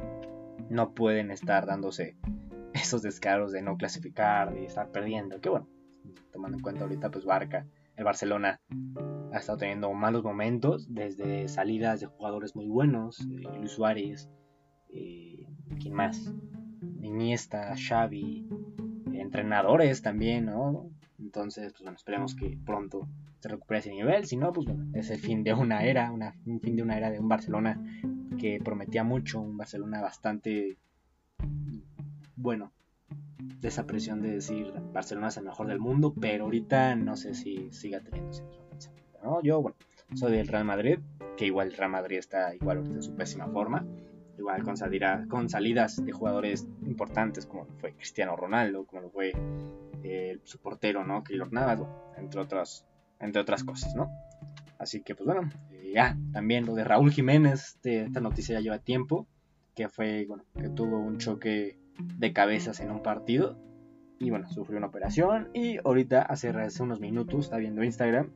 no 0.70 0.94
pueden 0.94 1.32
estar 1.32 1.66
dándose 1.66 2.18
esos 2.74 3.02
descaros 3.02 3.52
de 3.52 3.62
no 3.62 3.78
clasificar, 3.78 4.54
de 4.54 4.66
estar 4.66 4.92
perdiendo, 4.92 5.40
que 5.42 5.50
bueno, 5.50 5.68
tomando 6.32 6.58
en 6.58 6.64
cuenta 6.64 6.84
ahorita 6.84 7.10
pues 7.10 7.26
Barca, 7.26 7.68
el 7.96 8.04
Barcelona 8.04 8.62
ha 9.34 9.38
estado 9.38 9.58
teniendo 9.58 9.92
malos 9.94 10.24
momentos 10.24 10.94
desde 10.94 11.48
salidas 11.48 12.00
de 12.00 12.08
jugadores 12.08 12.56
muy 12.56 12.68
buenos, 12.68 13.22
eh, 13.22 13.44
Luis 13.58 13.72
Suárez, 13.72 14.30
eh, 14.90 15.48
¿quién 15.80 15.94
más? 15.94 16.34
Iniesta, 17.02 17.74
Xavi, 17.76 18.48
entrenadores 19.14 20.02
también, 20.02 20.46
¿no? 20.46 20.92
Entonces, 21.20 21.72
pues 21.74 21.84
bueno, 21.84 21.98
esperemos 21.98 22.36
que 22.36 22.58
pronto 22.66 23.08
se 23.40 23.50
recupere 23.50 23.80
ese 23.80 23.92
nivel. 23.92 24.26
Si 24.26 24.38
no, 24.38 24.54
pues 24.54 24.68
bueno, 24.68 24.86
es 24.94 25.10
el 25.10 25.20
fin 25.20 25.44
de 25.44 25.54
una 25.54 25.84
era, 25.84 26.12
una, 26.12 26.36
un 26.46 26.60
fin 26.60 26.76
de 26.76 26.84
una 26.84 26.98
era 26.98 27.10
de 27.10 27.20
un 27.20 27.28
Barcelona 27.28 27.82
que 28.38 28.60
prometía 28.64 29.04
mucho, 29.04 29.42
un 29.42 29.58
Barcelona 29.58 30.02
bastante 30.02 30.78
bueno, 32.36 32.72
de 33.60 33.68
esa 33.68 33.86
presión 33.86 34.22
de 34.22 34.32
decir 34.32 34.72
Barcelona 34.94 35.30
es 35.30 35.38
el 35.38 35.46
mejor 35.46 35.68
del 35.68 35.80
mundo, 35.80 36.14
pero 36.20 36.46
ahorita 36.46 36.96
no 36.96 37.16
sé 37.16 37.34
si 37.34 37.72
siga 37.72 38.00
teniendo 38.00 38.32
ese 38.32 38.44
pensamiento, 38.70 39.20
¿no? 39.24 39.42
Yo, 39.42 39.62
bueno, 39.62 39.76
soy 40.14 40.34
del 40.34 40.48
Real 40.48 40.66
Madrid, 40.66 41.00
que 41.36 41.48
igual 41.48 41.68
el 41.68 41.78
Real 41.78 41.92
Madrid 41.92 42.18
está 42.18 42.54
igual 42.56 42.78
en 42.78 43.02
su 43.02 43.16
pésima 43.16 43.48
forma 43.48 43.86
igual 44.38 44.64
con, 44.64 44.76
con 45.28 45.50
salidas 45.50 46.04
de 46.04 46.12
jugadores 46.12 46.68
importantes 46.86 47.46
como 47.46 47.66
fue 47.80 47.94
Cristiano 47.94 48.36
Ronaldo, 48.36 48.86
como 48.86 49.10
fue 49.10 49.34
eh, 50.04 50.40
su 50.44 50.60
portero, 50.60 51.04
¿no? 51.04 51.24
Keylor 51.24 51.52
Navas, 51.52 51.82
entre 52.18 52.40
otras, 52.40 52.86
entre 53.20 53.42
otras 53.42 53.64
cosas, 53.64 53.96
¿no? 53.96 54.12
Así 54.80 55.02
que, 55.02 55.16
pues 55.16 55.26
bueno, 55.26 55.50
eh, 55.72 55.92
ya, 55.94 56.18
también 56.32 56.66
lo 56.66 56.76
de 56.76 56.84
Raúl 56.84 57.12
Jiménez, 57.12 57.76
este, 57.76 58.04
esta 58.04 58.22
noticia 58.22 58.56
ya 58.56 58.62
lleva 58.62 58.80
tiempo, 58.80 59.28
que 59.76 59.90
fue, 59.90 60.26
bueno, 60.28 60.44
que 60.60 60.70
tuvo 60.70 61.00
un 61.00 61.18
choque 61.18 61.80
de 62.00 62.34
cabezas 62.34 62.80
en 62.80 62.92
un 62.92 63.02
partido 63.02 63.58
y 64.20 64.30
bueno, 64.30 64.50
sufrió 64.50 64.78
una 64.78 64.88
operación 64.88 65.50
y 65.54 65.78
ahorita 65.78 66.22
hace, 66.22 66.50
hace 66.50 66.84
unos 66.84 67.00
minutos 67.00 67.46
está 67.46 67.58
viendo 67.58 67.84
Instagram 67.84 68.32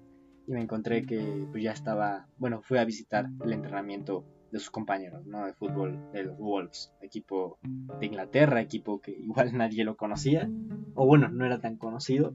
y 0.47 0.51
me 0.51 0.61
encontré 0.61 1.03
que 1.03 1.47
pues 1.51 1.63
ya 1.63 1.71
estaba, 1.71 2.27
bueno, 2.37 2.61
fui 2.61 2.77
a 2.77 2.85
visitar 2.85 3.27
el 3.43 3.53
entrenamiento 3.53 4.25
de 4.51 4.59
sus 4.59 4.69
compañeros 4.69 5.25
¿no? 5.25 5.45
de 5.45 5.53
fútbol 5.53 6.11
de 6.11 6.23
los 6.23 6.37
Wolves, 6.37 6.93
equipo 7.01 7.57
de 7.99 8.05
Inglaterra, 8.05 8.61
equipo 8.61 9.01
que 9.01 9.11
igual 9.11 9.51
nadie 9.57 9.83
lo 9.83 9.95
conocía, 9.95 10.49
o 10.95 11.05
bueno, 11.05 11.29
no 11.29 11.45
era 11.45 11.59
tan 11.59 11.77
conocido 11.77 12.33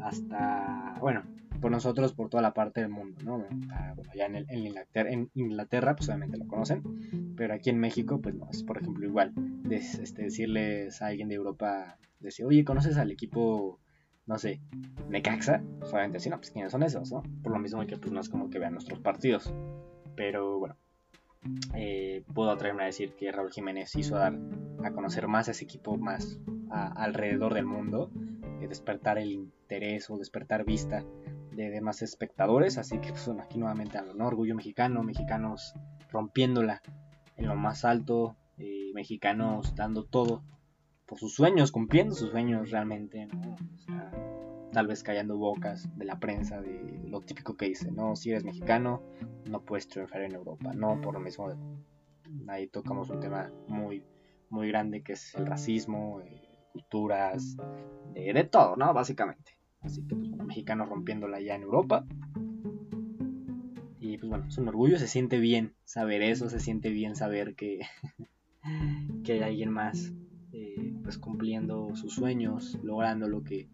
hasta, 0.00 0.96
bueno, 1.00 1.24
por 1.60 1.70
nosotros, 1.70 2.12
por 2.12 2.30
toda 2.30 2.42
la 2.42 2.54
parte 2.54 2.80
del 2.80 2.88
mundo, 2.88 3.20
¿no? 3.22 3.44
Ah, 3.70 3.92
bueno, 3.94 4.10
ya 4.14 4.26
en, 4.26 4.36
en, 4.36 4.66
Inglaterra, 4.66 5.10
en, 5.10 5.30
Inglaterra, 5.34 5.94
pues 5.94 6.08
obviamente 6.08 6.38
lo 6.38 6.46
conocen, 6.46 7.34
pero 7.36 7.52
aquí 7.54 7.68
en 7.68 7.78
México, 7.78 8.20
pues 8.20 8.34
no, 8.34 8.48
es 8.50 8.62
por 8.62 8.78
ejemplo 8.78 9.06
igual, 9.06 9.32
este, 9.70 10.22
decirles 10.22 11.02
a 11.02 11.08
alguien 11.08 11.28
de 11.28 11.34
Europa, 11.34 11.98
decir, 12.18 12.46
oye, 12.46 12.64
¿conoces 12.64 12.96
al 12.96 13.10
equipo 13.10 13.78
no 14.30 14.38
sé, 14.38 14.60
Necaxa, 15.08 15.60
solamente 15.82 16.18
así, 16.18 16.30
no, 16.30 16.36
pues 16.36 16.52
quiénes 16.52 16.70
son 16.70 16.84
esos, 16.84 17.10
¿no? 17.10 17.24
Por 17.42 17.52
lo 17.52 17.58
mismo 17.58 17.84
que 17.84 17.96
pues 17.96 18.12
no 18.12 18.20
es 18.20 18.28
como 18.28 18.48
que 18.48 18.60
vean 18.60 18.74
nuestros 18.74 19.00
partidos. 19.00 19.52
Pero 20.14 20.60
bueno, 20.60 20.76
eh, 21.74 22.22
puedo 22.34 22.50
atreverme 22.50 22.82
a 22.82 22.86
decir 22.86 23.14
que 23.14 23.32
Raúl 23.32 23.50
Jiménez 23.50 23.94
hizo 23.96 24.16
dar 24.16 24.38
a 24.84 24.92
conocer 24.92 25.26
más 25.28 25.48
a 25.48 25.52
ese 25.52 25.64
equipo 25.64 25.96
más 25.96 26.38
alrededor 26.70 27.54
del 27.54 27.66
mundo, 27.66 28.10
eh, 28.60 28.68
despertar 28.68 29.18
el 29.18 29.32
interés 29.32 30.08
o 30.10 30.18
despertar 30.18 30.64
vista 30.64 31.04
de 31.52 31.70
demás 31.70 32.02
espectadores, 32.02 32.78
así 32.78 32.98
que 32.98 33.10
pues, 33.10 33.28
aquí 33.40 33.58
nuevamente 33.58 33.98
¿no? 34.14 34.26
Orgullo 34.26 34.54
mexicano, 34.54 35.02
mexicanos 35.02 35.74
rompiéndola 36.10 36.80
en 37.36 37.48
lo 37.48 37.56
más 37.56 37.84
alto, 37.84 38.36
eh, 38.58 38.92
mexicanos 38.94 39.74
dando 39.74 40.04
todo 40.04 40.42
por 41.06 41.18
sus 41.18 41.34
sueños, 41.34 41.72
cumpliendo 41.72 42.14
sus 42.14 42.30
sueños 42.30 42.70
realmente, 42.70 43.26
¿no? 43.26 43.56
Tal 44.72 44.86
vez 44.86 45.02
callando 45.02 45.36
bocas 45.36 45.88
de 45.96 46.04
la 46.04 46.18
prensa 46.18 46.60
de 46.60 47.00
lo 47.06 47.20
típico 47.20 47.56
que 47.56 47.66
dice, 47.66 47.90
no, 47.90 48.16
si 48.16 48.30
eres 48.30 48.44
mexicano, 48.44 49.02
no 49.48 49.64
puedes 49.64 49.88
triunfar 49.88 50.22
en 50.22 50.34
Europa, 50.34 50.72
no, 50.74 51.00
por 51.00 51.14
lo 51.14 51.20
mismo, 51.20 51.48
ahí 52.48 52.68
tocamos 52.68 53.10
un 53.10 53.20
tema 53.20 53.50
muy, 53.66 54.04
muy 54.48 54.68
grande 54.68 55.02
que 55.02 55.14
es 55.14 55.34
el 55.34 55.46
racismo, 55.46 56.20
eh, 56.20 56.48
culturas, 56.72 57.56
de 58.14 58.44
todo, 58.44 58.76
¿no? 58.76 58.92
Básicamente. 58.94 59.56
Así 59.80 60.06
que, 60.06 60.14
pues, 60.14 60.30
mexicanos 60.30 60.88
rompiéndola 60.88 61.40
ya 61.40 61.54
en 61.54 61.62
Europa. 61.62 62.04
Y 63.98 64.18
pues 64.18 64.28
bueno, 64.28 64.46
es 64.48 64.58
un 64.58 64.68
orgullo, 64.68 64.98
se 64.98 65.06
siente 65.06 65.38
bien 65.38 65.74
saber 65.84 66.22
eso, 66.22 66.48
se 66.48 66.60
siente 66.60 66.90
bien 66.90 67.16
saber 67.16 67.54
que, 67.54 67.80
que 69.24 69.32
hay 69.32 69.42
alguien 69.42 69.70
más 69.70 70.12
eh, 70.52 70.94
pues 71.02 71.18
cumpliendo 71.18 71.94
sus 71.94 72.14
sueños, 72.14 72.78
logrando 72.82 73.28
lo 73.28 73.42
que 73.42 73.68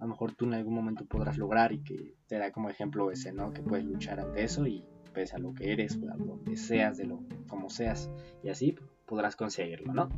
a 0.00 0.04
lo 0.04 0.08
mejor 0.08 0.34
tú 0.34 0.46
en 0.46 0.54
algún 0.54 0.74
momento 0.74 1.04
podrás 1.04 1.36
lograr 1.36 1.72
y 1.72 1.80
que 1.80 2.14
te 2.26 2.38
da 2.38 2.50
como 2.50 2.70
ejemplo 2.70 3.10
ese, 3.10 3.32
¿no? 3.32 3.52
Que 3.52 3.62
puedes 3.62 3.84
luchar 3.84 4.18
ante 4.18 4.42
eso 4.42 4.66
y 4.66 4.82
pese 5.12 5.36
a 5.36 5.38
lo 5.38 5.54
que 5.54 5.72
eres, 5.72 5.98
a 6.10 6.16
donde 6.16 6.56
seas, 6.56 6.96
de 6.96 7.04
lo 7.04 7.20
como 7.48 7.68
seas 7.68 8.10
y 8.42 8.48
así 8.48 8.76
podrás 9.06 9.36
conseguirlo, 9.36 9.92
¿no? 9.92 10.08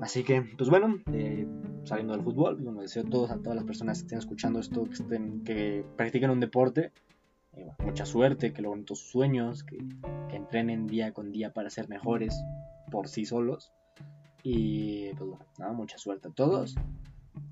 Así 0.00 0.24
que, 0.24 0.42
pues 0.56 0.70
bueno, 0.70 1.00
eh, 1.12 1.46
saliendo 1.84 2.14
del 2.14 2.22
fútbol, 2.22 2.56
bueno, 2.56 2.80
deseo 2.80 3.04
a 3.06 3.10
todos, 3.10 3.30
a 3.30 3.38
todas 3.38 3.56
las 3.56 3.64
personas 3.64 3.98
que 3.98 4.04
estén 4.04 4.18
escuchando 4.18 4.58
esto, 4.58 4.84
que 4.84 4.94
estén, 4.94 5.44
que 5.44 5.84
practiquen 5.96 6.30
un 6.30 6.40
deporte, 6.40 6.92
eh, 7.52 7.70
mucha 7.84 8.06
suerte, 8.06 8.52
que 8.52 8.62
logren 8.62 8.86
sus 8.86 9.00
sueños, 9.00 9.62
que, 9.64 9.78
entrenen 10.32 10.86
día 10.86 11.12
con 11.12 11.30
día 11.30 11.52
para 11.52 11.68
ser 11.68 11.88
mejores 11.88 12.42
por 12.90 13.06
sí 13.06 13.26
solos. 13.26 13.72
Y 14.42 15.12
pues 15.14 15.30
bueno, 15.58 15.74
mucha 15.74 15.98
suerte 15.98 16.28
a 16.28 16.32
todos. 16.32 16.74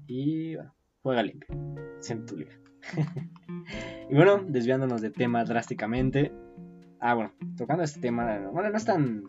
Y 0.06 0.56
bueno, 0.56 0.74
juega 1.02 1.22
limpio, 1.22 1.48
liga. 2.36 2.52
y 4.10 4.14
bueno, 4.14 4.42
desviándonos 4.46 5.00
de 5.00 5.10
tema 5.10 5.44
drásticamente. 5.44 6.32
Ah, 6.98 7.14
bueno, 7.14 7.32
tocando 7.56 7.82
este 7.82 8.00
tema, 8.00 8.48
bueno, 8.52 8.70
no 8.70 8.76
es 8.76 8.84
tan. 8.84 9.24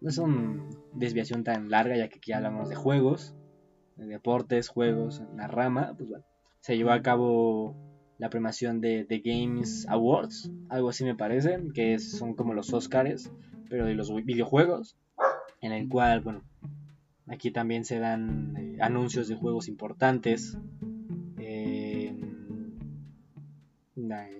No 0.00 0.08
es 0.08 0.18
una 0.18 0.64
desviación 0.94 1.42
tan 1.42 1.70
larga, 1.70 1.96
ya 1.96 2.08
que 2.08 2.18
aquí 2.18 2.32
hablamos 2.32 2.68
de 2.68 2.76
juegos, 2.76 3.34
de 3.96 4.06
deportes, 4.06 4.68
juegos, 4.68 5.22
la 5.36 5.48
rama. 5.48 5.94
Pues 5.96 6.08
bueno, 6.08 6.24
se 6.60 6.76
llevó 6.76 6.92
a 6.92 7.02
cabo 7.02 7.74
la 8.18 8.30
premiación 8.30 8.80
de 8.80 9.04
The 9.04 9.20
Games 9.24 9.86
Awards, 9.88 10.50
algo 10.68 10.88
así 10.90 11.04
me 11.04 11.14
parece, 11.14 11.58
que 11.74 11.98
son 11.98 12.34
como 12.34 12.54
los 12.54 12.72
Oscars, 12.72 13.32
pero 13.68 13.86
de 13.86 13.94
los 13.94 14.12
videojuegos, 14.24 14.96
en 15.60 15.72
el 15.72 15.88
cual, 15.88 16.20
bueno, 16.20 16.42
aquí 17.30 17.50
también 17.50 17.84
se 17.84 17.98
dan 17.98 18.56
eh, 18.56 18.78
anuncios 18.80 19.28
de 19.28 19.36
juegos 19.36 19.68
importantes, 19.68 20.58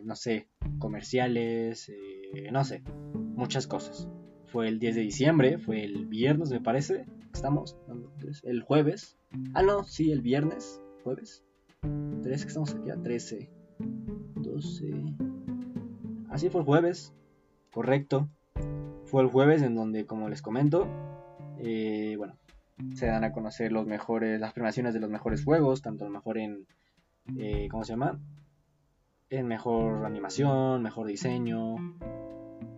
no 0.09 0.17
sé, 0.17 0.49
comerciales, 0.79 1.91
eh, 1.91 2.51
no 2.51 2.65
sé, 2.65 2.83
muchas 3.15 3.67
cosas. 3.67 4.09
Fue 4.47 4.67
el 4.67 4.79
10 4.79 4.97
de 4.97 5.03
diciembre, 5.03 5.59
fue 5.59 5.85
el 5.85 6.07
viernes 6.07 6.51
me 6.51 6.63
parece, 6.63 7.05
estamos, 7.35 7.77
el 8.43 8.63
jueves, 8.63 9.19
ah 9.53 9.63
no, 9.63 9.85
sí, 9.85 10.11
el 10.11 10.23
viernes, 10.23 10.81
jueves, 11.05 11.45
13 12.23 12.45
que 12.45 12.49
estamos 12.49 12.75
aquí 12.75 12.91
a 12.91 12.97
13. 12.97 13.51
12. 14.37 14.95
Así 16.31 16.49
fue 16.49 16.63
el 16.63 16.67
jueves, 16.67 17.15
correcto. 17.71 18.31
Fue 19.05 19.23
el 19.23 19.29
jueves 19.29 19.63
en 19.63 19.75
donde, 19.75 20.07
como 20.07 20.29
les 20.29 20.41
comento, 20.41 20.87
eh, 21.59 22.15
bueno, 22.17 22.39
se 22.95 23.07
dan 23.07 23.25
a 23.25 23.33
conocer 23.33 23.73
los 23.73 23.87
mejores, 23.87 24.41
las 24.41 24.53
premiaciones 24.53 24.95
de 24.95 25.01
los 25.01 25.11
mejores 25.11 25.45
juegos, 25.45 25.83
tanto 25.83 26.05
el 26.05 26.11
mejor 26.11 26.39
en, 26.39 26.67
eh, 27.37 27.69
¿cómo 27.71 27.85
se 27.85 27.93
llama? 27.93 28.21
En 29.31 29.47
mejor 29.47 30.07
animación, 30.07 30.83
mejor 30.83 31.07
diseño, 31.07 31.77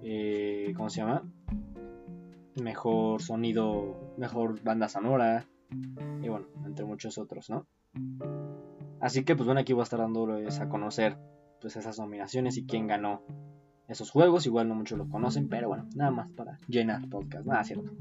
eh, 0.03 0.73
¿cómo 0.77 0.91
se 0.91 1.01
llama? 1.01 1.23
Mejor 2.61 3.23
sonido, 3.23 4.15
mejor 4.17 4.63
banda 4.63 4.89
sonora, 4.89 5.47
y 6.23 6.29
bueno, 6.29 6.47
entre 6.65 6.85
muchos 6.85 7.19
otros, 7.19 7.51
¿no? 7.51 7.67
Así 9.01 9.25
que 9.25 9.35
pues 9.35 9.47
bueno, 9.47 9.61
aquí 9.61 9.73
voy 9.73 9.81
a 9.81 9.85
estar 9.85 10.01
dándoles 10.01 10.61
a 10.61 10.69
conocer 10.69 11.17
pues 11.61 11.77
esas 11.77 11.99
nominaciones 11.99 12.57
y 12.57 12.67
quién 12.67 12.87
ganó 12.87 13.23
esos 13.89 14.11
juegos. 14.11 14.47
Igual 14.47 14.69
no 14.69 14.75
muchos 14.75 14.99
lo 14.99 15.09
conocen, 15.09 15.49
pero 15.49 15.69
bueno, 15.69 15.89
nada 15.95 16.11
más 16.11 16.33
para 16.33 16.59
llenar 16.69 17.09
podcast, 17.09 17.47
nada 17.47 17.65
cierto. 17.65 17.93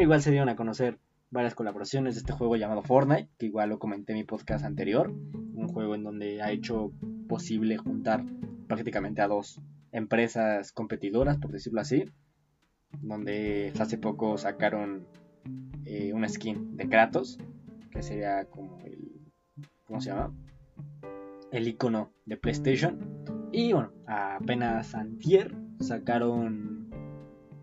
Igual 0.00 0.22
se 0.22 0.30
dieron 0.30 0.48
a 0.48 0.56
conocer 0.56 0.98
varias 1.30 1.54
colaboraciones 1.54 2.14
de 2.14 2.20
este 2.20 2.32
juego 2.32 2.56
llamado 2.56 2.82
Fortnite, 2.82 3.28
que 3.38 3.46
igual 3.46 3.70
lo 3.70 3.78
comenté 3.78 4.12
en 4.12 4.18
mi 4.18 4.24
podcast 4.24 4.64
anterior, 4.64 5.10
un 5.10 5.68
juego 5.68 5.94
en 5.94 6.04
donde 6.04 6.42
ha 6.42 6.50
hecho 6.50 6.92
posible 7.28 7.76
juntar 7.76 8.24
prácticamente 8.66 9.20
a 9.20 9.28
dos 9.28 9.60
empresas 9.92 10.72
competidoras, 10.72 11.38
por 11.38 11.52
decirlo 11.52 11.80
así, 11.80 12.04
donde 13.00 13.72
hace 13.78 13.98
poco 13.98 14.38
sacaron 14.38 15.06
eh, 15.84 16.12
una 16.12 16.28
skin 16.28 16.76
de 16.76 16.88
Kratos, 16.88 17.38
que 17.90 18.02
sería 18.02 18.44
como 18.46 18.78
el 18.80 19.08
¿cómo 19.88 20.00
se 20.00 20.10
llama? 20.10 20.32
El 21.50 21.66
icono 21.66 22.12
de 22.26 22.36
PlayStation. 22.36 22.98
Y 23.52 23.72
bueno, 23.72 23.90
apenas 24.06 24.94
antier 24.94 25.56
sacaron 25.80 26.77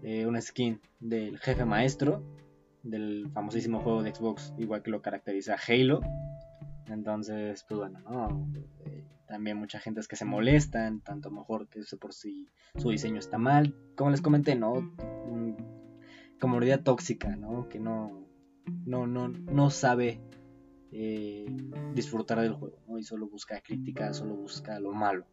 eh, 0.05 0.27
una 0.27 0.39
skin 0.39 0.79
del 1.00 1.39
jefe 1.39 1.65
maestro 1.65 2.24
del 2.83 3.27
famosísimo 3.33 3.79
juego 3.79 4.03
de 4.03 4.13
Xbox, 4.13 4.53
igual 4.59 4.83
que 4.83 4.91
lo 4.91 5.01
caracteriza 5.01 5.55
Halo. 5.67 6.01
Entonces, 6.85 7.65
pues 7.67 7.79
bueno, 7.79 8.00
¿no? 8.01 8.47
Eh, 8.85 9.03
también 9.27 9.57
mucha 9.57 9.79
gente 9.79 10.01
es 10.01 10.07
que 10.07 10.15
se 10.15 10.24
molestan, 10.24 11.01
tanto 11.01 11.31
mejor 11.31 11.67
que 11.67 11.79
eso 11.79 11.97
por 11.97 12.13
si 12.13 12.47
su 12.75 12.91
diseño 12.91 13.17
está 13.17 13.39
mal. 13.39 13.74
Como 13.95 14.12
les 14.12 14.21
comenté, 14.21 14.53
¿no? 14.53 14.75
Mm, 14.75 15.55
comunidad 16.39 16.83
tóxica, 16.83 17.35
¿no? 17.35 17.67
Que 17.67 17.79
no, 17.79 18.27
no, 18.85 19.07
no, 19.07 19.29
no 19.29 19.71
sabe 19.71 20.21
eh, 20.91 21.47
disfrutar 21.95 22.41
del 22.41 22.53
juego, 22.53 22.77
¿no? 22.88 23.00
Y 23.00 23.03
solo 23.03 23.27
busca 23.27 23.59
crítica, 23.62 24.13
solo 24.13 24.35
busca 24.35 24.79
lo 24.79 24.91
malo, 24.91 25.25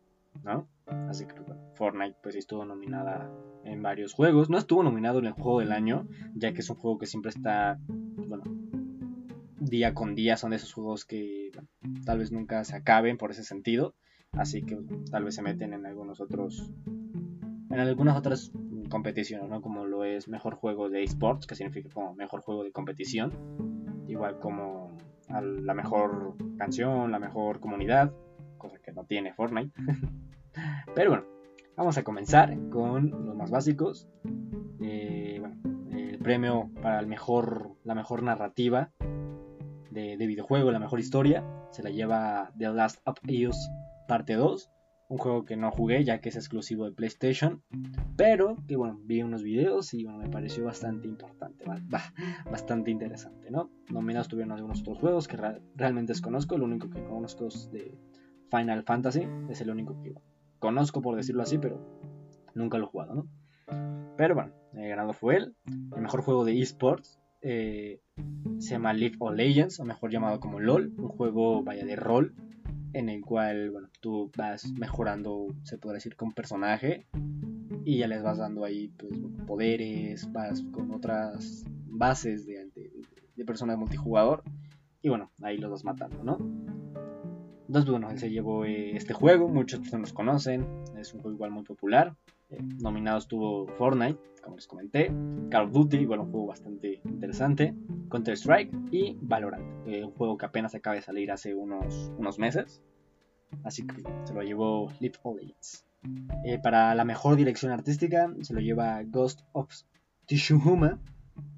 ¿no? 0.42 0.68
Así 1.08 1.26
que, 1.26 1.34
pues, 1.34 1.46
bueno, 1.46 1.62
Fortnite 1.74 2.16
pues 2.22 2.34
estuvo 2.34 2.64
nominada 2.64 3.30
en 3.64 3.82
varios 3.82 4.12
juegos. 4.12 4.50
No 4.50 4.58
estuvo 4.58 4.82
nominado 4.82 5.18
en 5.18 5.26
el 5.26 5.32
juego 5.32 5.60
del 5.60 5.72
año, 5.72 6.06
ya 6.34 6.52
que 6.52 6.60
es 6.60 6.70
un 6.70 6.76
juego 6.76 6.98
que 6.98 7.06
siempre 7.06 7.30
está, 7.30 7.78
bueno, 7.86 8.44
día 9.58 9.94
con 9.94 10.14
día. 10.14 10.36
Son 10.36 10.50
de 10.50 10.56
esos 10.56 10.72
juegos 10.72 11.04
que 11.04 11.52
tal 12.04 12.18
vez 12.18 12.32
nunca 12.32 12.64
se 12.64 12.76
acaben 12.76 13.18
por 13.18 13.30
ese 13.30 13.44
sentido. 13.44 13.94
Así 14.32 14.62
que 14.62 14.78
tal 15.10 15.24
vez 15.24 15.34
se 15.34 15.42
meten 15.42 15.74
en 15.74 15.84
algunos 15.84 16.20
otros, 16.20 16.72
en 17.70 17.78
algunas 17.78 18.16
otras 18.16 18.50
competiciones, 18.88 19.48
¿no? 19.48 19.60
Como 19.60 19.86
lo 19.86 20.04
es 20.04 20.28
mejor 20.28 20.54
juego 20.54 20.88
de 20.88 21.02
esports, 21.04 21.46
que 21.46 21.54
significa 21.54 21.90
como 21.90 22.14
mejor 22.14 22.40
juego 22.40 22.64
de 22.64 22.72
competición. 22.72 23.32
Igual 24.08 24.38
como 24.38 24.96
la 25.28 25.74
mejor 25.74 26.36
canción, 26.58 27.10
la 27.10 27.18
mejor 27.18 27.60
comunidad, 27.60 28.12
no 28.94 29.04
tiene 29.04 29.32
Fortnite. 29.32 29.72
Pero 30.94 31.10
bueno, 31.10 31.24
vamos 31.76 31.96
a 31.98 32.04
comenzar 32.04 32.56
con 32.70 33.10
los 33.10 33.36
más 33.36 33.50
básicos. 33.50 34.08
Eh, 34.80 35.42
el 35.90 36.18
premio 36.18 36.70
para 36.80 37.00
el 37.00 37.06
mejor, 37.06 37.76
la 37.84 37.94
mejor 37.94 38.22
narrativa 38.22 38.90
de, 39.90 40.16
de, 40.16 40.26
videojuego, 40.26 40.70
la 40.70 40.78
mejor 40.78 41.00
historia, 41.00 41.44
se 41.70 41.82
la 41.82 41.90
lleva 41.90 42.52
The 42.58 42.68
Last 42.68 43.00
of 43.04 43.18
Us 43.28 43.70
parte 44.08 44.34
2 44.34 44.70
un 45.12 45.18
juego 45.18 45.44
que 45.44 45.56
no 45.58 45.70
jugué 45.70 46.04
ya 46.04 46.22
que 46.22 46.30
es 46.30 46.36
exclusivo 46.36 46.86
de 46.86 46.92
PlayStation, 46.92 47.62
pero 48.16 48.56
que 48.66 48.76
bueno, 48.76 48.98
vi 49.04 49.22
unos 49.22 49.42
videos 49.42 49.92
y 49.92 50.04
bueno, 50.04 50.18
me 50.18 50.30
pareció 50.30 50.64
bastante 50.64 51.06
importante, 51.06 51.66
bastante 52.50 52.90
interesante, 52.90 53.50
¿no? 53.50 53.70
Nominados 53.90 54.28
tuvieron 54.28 54.52
algunos 54.52 54.80
otros 54.80 54.98
juegos 54.98 55.28
que 55.28 55.36
realmente 55.76 56.12
desconozco, 56.12 56.56
lo 56.56 56.64
único 56.64 56.88
que 56.88 57.04
conozco 57.04 57.48
es 57.48 57.70
de 57.70 57.94
Final 58.52 58.82
Fantasy, 58.82 59.26
es 59.48 59.60
el 59.62 59.70
único 59.70 60.00
que 60.02 60.14
conozco 60.58 61.00
por 61.00 61.16
decirlo 61.16 61.42
así, 61.42 61.56
pero 61.56 61.80
nunca 62.54 62.76
lo 62.76 62.84
he 62.84 62.88
jugado. 62.88 63.26
Pero 64.18 64.34
bueno, 64.34 64.52
el 64.74 64.88
ganado 64.90 65.14
fue 65.14 65.36
él, 65.36 65.56
el 65.66 66.02
mejor 66.02 66.20
juego 66.20 66.44
de 66.44 66.60
esports. 66.60 67.18
Eh, 67.40 68.00
se 68.58 68.72
llama 68.72 68.92
League 68.92 69.16
of 69.18 69.34
Legends, 69.34 69.80
o 69.80 69.84
mejor 69.84 70.10
llamado 70.10 70.38
como 70.38 70.60
LOL, 70.60 70.92
un 70.98 71.08
juego 71.08 71.62
vaya 71.62 71.84
de 71.84 71.96
rol 71.96 72.34
en 72.92 73.08
el 73.08 73.22
cual, 73.22 73.70
bueno, 73.70 73.88
tú 74.00 74.30
vas 74.36 74.70
mejorando, 74.72 75.46
se 75.62 75.78
podría 75.78 75.96
decir, 75.96 76.14
con 76.14 76.32
personaje 76.32 77.06
y 77.84 77.98
ya 77.98 78.06
les 78.06 78.22
vas 78.22 78.38
dando 78.38 78.64
ahí 78.64 78.88
pues, 78.98 79.18
poderes, 79.46 80.30
vas 80.30 80.62
con 80.72 80.92
otras 80.92 81.64
bases 81.86 82.46
de, 82.46 82.68
de, 82.74 83.44
personas 83.44 83.76
multijugador 83.76 84.44
y 85.00 85.08
bueno, 85.08 85.32
ahí 85.42 85.58
los 85.58 85.70
vas 85.70 85.84
matando, 85.84 86.22
¿no? 86.22 86.38
Entonces, 87.72 87.90
bueno, 87.90 88.10
él 88.10 88.18
se 88.18 88.28
llevó 88.28 88.66
eh, 88.66 88.94
este 88.94 89.14
juego, 89.14 89.48
muchas 89.48 89.80
personas 89.80 90.12
conocen, 90.12 90.66
es 90.98 91.14
un 91.14 91.22
juego 91.22 91.36
igual 91.36 91.52
muy 91.52 91.62
popular. 91.62 92.14
Eh, 92.50 92.58
nominado 92.82 93.16
estuvo 93.16 93.66
Fortnite, 93.66 94.20
como 94.42 94.56
les 94.56 94.66
comenté, 94.66 95.10
Call 95.48 95.68
of 95.68 95.72
Duty, 95.72 95.96
igual 95.96 96.20
un 96.20 96.30
juego 96.30 96.48
bastante 96.48 97.00
interesante, 97.06 97.74
Counter 98.10 98.34
Strike 98.36 98.70
y 98.90 99.16
Valorant, 99.22 99.64
eh, 99.86 100.04
un 100.04 100.10
juego 100.10 100.36
que 100.36 100.44
apenas 100.44 100.74
acaba 100.74 100.96
de 100.96 101.00
salir 101.00 101.32
hace 101.32 101.54
unos, 101.54 102.12
unos 102.18 102.38
meses. 102.38 102.82
Así 103.64 103.86
que 103.86 104.02
se 104.24 104.34
lo 104.34 104.42
llevó 104.42 104.92
Leap 105.00 105.14
of 105.22 105.36
Legends. 105.36 105.86
para 106.62 106.94
la 106.94 107.06
mejor 107.06 107.36
dirección 107.36 107.72
artística 107.72 108.30
se 108.42 108.52
lo 108.52 108.60
lleva 108.60 109.02
Ghost 109.04 109.46
of 109.52 109.72
Tsushima, 110.26 111.00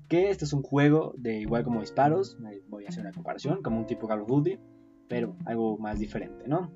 que 0.08 0.30
este 0.30 0.44
es 0.44 0.52
un 0.52 0.62
juego 0.62 1.12
de 1.16 1.40
igual 1.40 1.64
como 1.64 1.80
disparos, 1.80 2.38
voy 2.68 2.84
a 2.84 2.90
hacer 2.90 3.00
una 3.00 3.12
comparación, 3.12 3.64
como 3.64 3.80
un 3.80 3.86
tipo 3.86 4.06
Call 4.06 4.20
of 4.20 4.28
Duty, 4.28 4.60
pero 5.08 5.36
algo 5.44 5.78
más 5.78 5.98
diferente, 5.98 6.48
¿no? 6.48 6.70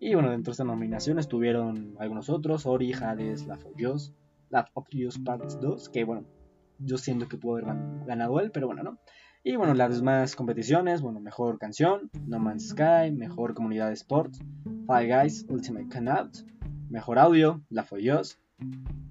Y 0.00 0.14
bueno, 0.14 0.30
dentro 0.30 0.50
de 0.50 0.54
esta 0.54 0.64
nominación 0.64 1.18
estuvieron 1.18 1.96
algunos 1.98 2.30
otros, 2.30 2.66
Ori, 2.66 2.92
Hades, 2.92 3.46
Last 3.46 3.64
of 3.66 3.72
Us, 3.80 4.14
Last 4.48 4.70
of 4.74 4.86
Us 4.94 5.18
Part 5.18 5.44
2, 5.60 5.88
que 5.88 6.04
bueno, 6.04 6.24
yo 6.78 6.98
siento 6.98 7.28
que 7.28 7.36
pudo 7.36 7.56
haber 7.56 7.76
ganado 8.06 8.38
él, 8.40 8.50
pero 8.52 8.68
bueno, 8.68 8.82
¿no? 8.82 8.98
Y 9.42 9.56
bueno, 9.56 9.74
las 9.74 9.96
demás 9.96 10.36
competiciones, 10.36 11.00
bueno, 11.00 11.20
mejor 11.20 11.58
canción, 11.58 12.10
No 12.26 12.38
Man's 12.38 12.68
Sky, 12.68 13.10
mejor 13.12 13.54
comunidad 13.54 13.88
de 13.88 13.94
sports, 13.94 14.40
Five 14.86 15.22
Guys, 15.22 15.46
Ultimate 15.48 15.88
Canout, 15.88 16.38
mejor 16.90 17.18
audio, 17.18 17.62
Us, 18.20 18.38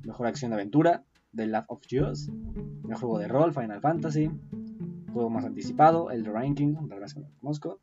mejor 0.06 0.28
acción 0.28 0.52
de 0.52 0.56
aventura, 0.56 1.04
The 1.36 1.48
Last 1.48 1.66
of 1.70 1.82
Us, 1.92 2.30
mejor 2.84 3.00
juego 3.00 3.20
de 3.20 3.28
rol, 3.28 3.54
Final 3.54 3.82
Fantasy, 3.82 4.30
juego 5.12 5.30
más 5.30 5.46
anticipado, 5.46 6.12
el 6.12 6.26
Ranking, 6.26 6.74
la 6.74 6.96
verdad 6.96 7.06
es 7.06 7.14
que 7.14 7.20
no 7.22 7.30
lo 7.30 7.40
conozco, 7.40 7.80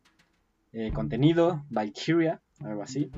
eh, 0.75 0.93
contenido, 0.93 1.64
Valkyria, 1.71 2.43
algo 2.61 2.83
así. 2.83 3.11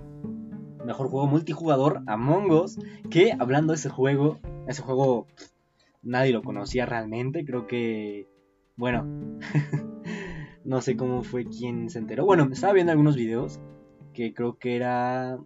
Mejor 0.84 1.08
juego 1.08 1.26
multijugador, 1.26 2.02
Among 2.06 2.50
Us, 2.50 2.78
que 3.10 3.32
hablando 3.38 3.72
de 3.72 3.78
ese 3.78 3.88
juego, 3.88 4.38
ese 4.68 4.82
juego 4.82 5.26
nadie 6.02 6.32
lo 6.32 6.42
conocía 6.42 6.86
realmente, 6.86 7.44
creo 7.44 7.66
que, 7.66 8.28
bueno, 8.76 9.04
no 10.64 10.80
sé 10.82 10.96
cómo 10.96 11.22
fue 11.22 11.46
quien 11.46 11.88
se 11.88 11.98
enteró. 11.98 12.26
Bueno, 12.26 12.46
estaba 12.52 12.74
viendo 12.74 12.92
algunos 12.92 13.16
videos 13.16 13.58
que 14.12 14.34
creo 14.34 14.58
que 14.58 14.76
era 14.76 15.38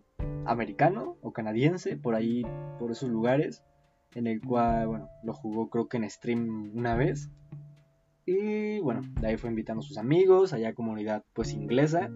americano 0.46 1.16
o 1.22 1.32
canadiense, 1.32 1.96
por 1.96 2.16
ahí, 2.16 2.44
por 2.78 2.90
esos 2.90 3.08
lugares, 3.08 3.62
en 4.14 4.26
el 4.26 4.40
cual, 4.40 4.88
bueno, 4.88 5.08
lo 5.22 5.32
jugó 5.32 5.70
creo 5.70 5.88
que 5.88 5.96
en 5.96 6.10
stream 6.10 6.72
una 6.74 6.96
vez 6.96 7.30
y 8.26 8.78
bueno, 8.80 9.02
de 9.20 9.28
ahí 9.28 9.36
fue 9.36 9.50
invitando 9.50 9.80
a 9.80 9.86
sus 9.86 9.98
amigos, 9.98 10.52
allá 10.52 10.74
comunidad 10.74 11.24
pues 11.32 11.52
inglesa. 11.52 12.10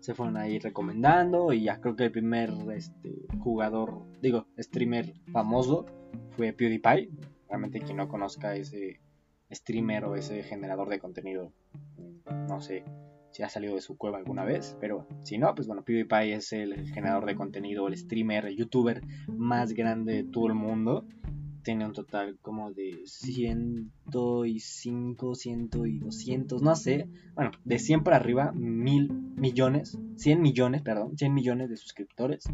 Se 0.00 0.14
fueron 0.14 0.36
ahí 0.38 0.58
recomendando 0.58 1.52
y 1.52 1.64
ya 1.64 1.80
creo 1.80 1.94
que 1.94 2.04
el 2.04 2.12
primer 2.12 2.50
este, 2.74 3.26
jugador, 3.38 4.02
digo, 4.22 4.46
streamer 4.58 5.12
famoso 5.30 5.86
fue 6.30 6.52
PewDiePie. 6.52 7.10
Realmente 7.48 7.80
quien 7.80 7.98
no 7.98 8.08
conozca 8.08 8.56
ese 8.56 9.00
streamer 9.52 10.04
o 10.06 10.14
ese 10.14 10.42
generador 10.42 10.88
de 10.88 11.00
contenido, 11.00 11.52
no 12.48 12.60
sé 12.60 12.84
si 13.32 13.42
ha 13.42 13.48
salido 13.48 13.74
de 13.74 13.80
su 13.80 13.96
cueva 13.96 14.18
alguna 14.18 14.44
vez, 14.44 14.76
pero 14.80 15.06
si 15.22 15.38
no, 15.38 15.54
pues 15.54 15.66
bueno, 15.66 15.84
PewDiePie 15.84 16.34
es 16.34 16.52
el 16.52 16.88
generador 16.88 17.26
de 17.26 17.34
contenido, 17.34 17.86
el 17.86 17.96
streamer, 17.96 18.46
el 18.46 18.56
youtuber 18.56 19.02
más 19.28 19.72
grande 19.72 20.14
de 20.14 20.24
todo 20.24 20.46
el 20.46 20.54
mundo 20.54 21.04
tiene 21.62 21.86
un 21.86 21.92
total 21.92 22.38
como 22.42 22.72
de 22.72 23.02
105, 23.04 25.34
100 25.34 25.70
y 25.86 25.98
200, 25.98 26.62
no 26.62 26.76
sé. 26.76 27.08
Bueno, 27.34 27.50
de 27.64 27.78
100 27.78 28.02
para 28.02 28.16
arriba, 28.16 28.52
mil 28.52 29.12
millones, 29.36 29.98
100 30.16 30.40
millones, 30.40 30.82
perdón, 30.82 31.16
100 31.16 31.34
millones 31.34 31.70
de 31.70 31.76
suscriptores. 31.76 32.44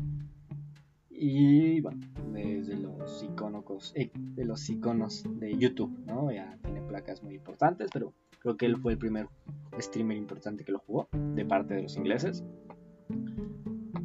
Y 1.10 1.80
bueno, 1.80 2.00
desde 2.32 2.76
los 2.76 3.22
iconos, 3.22 3.92
eh, 3.96 4.10
de 4.14 4.44
los 4.44 4.68
iconos 4.68 5.24
de 5.38 5.56
YouTube, 5.56 5.96
¿no? 6.06 6.30
Ya 6.30 6.58
tiene 6.62 6.82
placas 6.82 7.22
muy 7.22 7.34
importantes, 7.34 7.88
pero 7.92 8.12
creo 8.40 8.56
que 8.56 8.66
él 8.66 8.76
fue 8.76 8.92
el 8.92 8.98
primer 8.98 9.28
streamer 9.78 10.16
importante 10.16 10.64
que 10.64 10.72
lo 10.72 10.78
jugó, 10.80 11.08
de 11.12 11.44
parte 11.44 11.74
de 11.74 11.84
los 11.84 11.96
ingleses. 11.96 12.44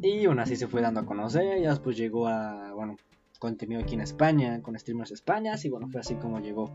Y 0.00 0.26
bueno, 0.26 0.42
así 0.42 0.56
se 0.56 0.66
fue 0.66 0.80
dando 0.80 1.00
a 1.00 1.06
conocer, 1.06 1.62
ya 1.62 1.70
después 1.70 1.96
llegó 1.96 2.26
a, 2.26 2.72
bueno, 2.72 2.96
contenido 3.42 3.80
aquí 3.80 3.94
en 3.94 4.02
España, 4.02 4.62
con 4.62 4.78
streamers 4.78 5.10
de 5.10 5.16
España, 5.16 5.56
y 5.60 5.68
bueno, 5.68 5.88
fue 5.88 6.00
así 6.00 6.14
como 6.14 6.38
llegó 6.38 6.70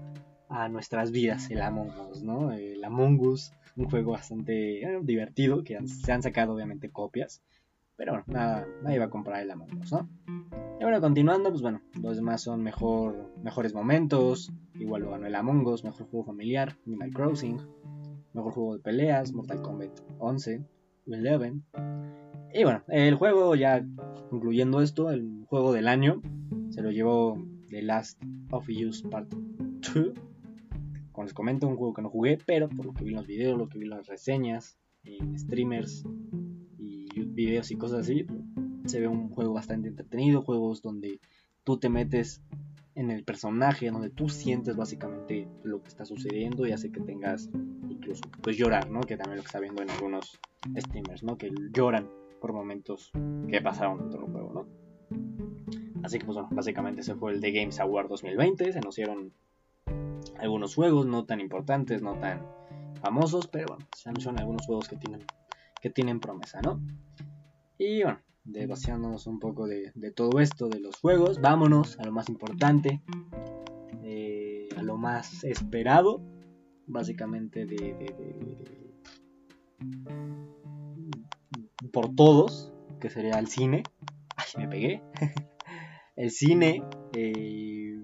a 0.49 0.67
nuestras 0.67 1.11
vidas 1.11 1.49
el 1.49 1.61
Among 1.61 1.93
Us, 2.11 2.23
¿no? 2.23 2.51
El 2.51 2.83
Among 2.83 3.21
Us, 3.21 3.53
un 3.77 3.89
juego 3.89 4.11
bastante 4.11 4.83
eh, 4.83 4.99
divertido, 5.01 5.63
que 5.63 5.79
se 5.87 6.11
han 6.11 6.21
sacado 6.21 6.53
obviamente 6.53 6.89
copias, 6.89 7.41
pero 7.95 8.11
bueno, 8.11 8.25
nada, 8.27 8.67
nadie 8.83 8.99
va 8.99 9.05
a 9.05 9.09
comprar 9.09 9.41
el 9.41 9.49
Among 9.49 9.79
Us, 9.79 9.93
¿no? 9.93 10.09
Y 10.77 10.83
bueno, 10.83 10.99
continuando, 10.99 11.51
pues 11.51 11.61
bueno, 11.61 11.81
los 12.01 12.17
demás 12.17 12.41
son 12.41 12.61
mejor, 12.61 13.31
mejores 13.41 13.73
momentos, 13.73 14.51
igual 14.75 15.03
lo 15.03 15.11
ganó 15.11 15.25
el 15.25 15.35
Among 15.35 15.65
Us, 15.67 15.85
mejor 15.85 16.09
juego 16.09 16.25
familiar, 16.25 16.75
Animal 16.85 17.11
Crossing, 17.13 17.61
mejor 18.33 18.51
juego 18.51 18.73
de 18.73 18.83
peleas, 18.83 19.31
Mortal 19.31 19.61
Kombat 19.61 20.01
11, 20.19 20.65
11, 21.05 21.61
y 22.53 22.63
bueno, 22.63 22.83
el 22.87 23.15
juego 23.15 23.55
ya 23.55 23.85
concluyendo 24.29 24.81
esto, 24.81 25.11
el 25.11 25.45
juego 25.47 25.73
del 25.73 25.87
año 25.87 26.21
se 26.69 26.81
lo 26.81 26.91
llevó 26.91 27.37
The 27.69 27.81
Last 27.81 28.21
of 28.51 28.67
Us 28.69 29.01
Part 29.03 29.33
2. 29.33 30.13
Como 31.11 31.25
les 31.25 31.33
comento, 31.33 31.67
un 31.67 31.77
juego 31.77 31.93
que 31.93 32.01
no 32.01 32.09
jugué, 32.09 32.37
pero 32.45 32.69
por 32.69 32.85
lo 32.85 32.93
que 32.93 33.03
vi 33.03 33.09
en 33.11 33.17
los 33.17 33.27
videos, 33.27 33.57
lo 33.57 33.67
que 33.67 33.79
vi 33.79 33.85
en 33.85 33.91
las 33.91 34.07
reseñas, 34.07 34.77
en 35.03 35.37
streamers 35.37 36.05
y 36.77 37.07
videos 37.21 37.71
y 37.71 37.75
cosas 37.75 38.01
así, 38.01 38.25
se 38.85 38.99
ve 38.99 39.07
un 39.07 39.29
juego 39.29 39.53
bastante 39.53 39.87
entretenido, 39.87 40.43
juegos 40.43 40.81
donde 40.81 41.19
tú 41.63 41.77
te 41.77 41.89
metes 41.89 42.41
en 42.95 43.11
el 43.11 43.23
personaje, 43.23 43.91
donde 43.91 44.09
tú 44.09 44.29
sientes 44.29 44.75
básicamente 44.75 45.47
lo 45.63 45.81
que 45.81 45.89
está 45.89 46.05
sucediendo 46.05 46.65
y 46.65 46.71
hace 46.71 46.91
que 46.91 46.99
tengas 46.99 47.49
incluso 47.89 48.21
pues 48.41 48.57
llorar, 48.57 48.89
¿no? 48.89 49.01
Que 49.01 49.17
también 49.17 49.37
lo 49.37 49.43
que 49.43 49.47
está 49.47 49.59
viendo 49.59 49.83
en 49.83 49.89
algunos 49.89 50.39
streamers, 50.77 51.23
¿no? 51.23 51.37
Que 51.37 51.51
lloran 51.73 52.09
por 52.39 52.53
momentos 52.53 53.11
que 53.49 53.61
pasaron 53.61 53.99
dentro 53.99 54.21
del 54.21 54.31
juego, 54.31 54.53
¿no? 54.53 54.67
Así 56.03 56.19
que 56.19 56.25
pues 56.25 56.35
bueno, 56.35 56.49
básicamente 56.51 57.01
ese 57.01 57.15
fue 57.15 57.33
el 57.33 57.41
The 57.41 57.51
Games 57.51 57.79
Award 57.79 58.09
2020. 58.09 58.71
Se 58.71 58.77
anunciaron 58.77 59.33
algunos 60.39 60.75
juegos 60.75 61.05
no 61.05 61.25
tan 61.25 61.39
importantes, 61.39 62.01
no 62.01 62.15
tan 62.19 62.45
famosos, 63.01 63.47
pero 63.47 63.67
bueno, 63.67 63.85
se 63.95 64.09
anunciaron 64.09 64.39
algunos 64.39 64.65
juegos 64.65 64.87
que 64.87 64.97
tienen, 64.97 65.25
que 65.81 65.89
tienen 65.89 66.19
promesa, 66.19 66.61
¿no? 66.61 66.79
Y 67.77 68.03
bueno, 68.03 68.19
vaciándonos 68.67 69.27
un 69.27 69.39
poco 69.39 69.67
de, 69.67 69.91
todo 70.15 70.39
esto, 70.39 70.69
de 70.69 70.79
los 70.79 70.95
juegos, 70.99 71.41
vámonos 71.41 71.99
a 71.99 72.05
lo 72.05 72.11
más 72.11 72.29
importante, 72.29 73.01
eh, 74.03 74.69
a 74.77 74.81
lo 74.81 74.97
más 74.97 75.43
esperado, 75.43 76.21
básicamente 76.87 77.65
de, 77.65 78.87
por 81.87 82.13
todos, 82.15 82.73
que 82.99 83.09
sería 83.09 83.39
el 83.39 83.47
cine. 83.47 83.83
Ay, 84.35 84.45
me 84.57 84.67
pegué. 84.67 85.03
el 86.15 86.31
cine, 86.31 86.83
eh, 87.13 87.99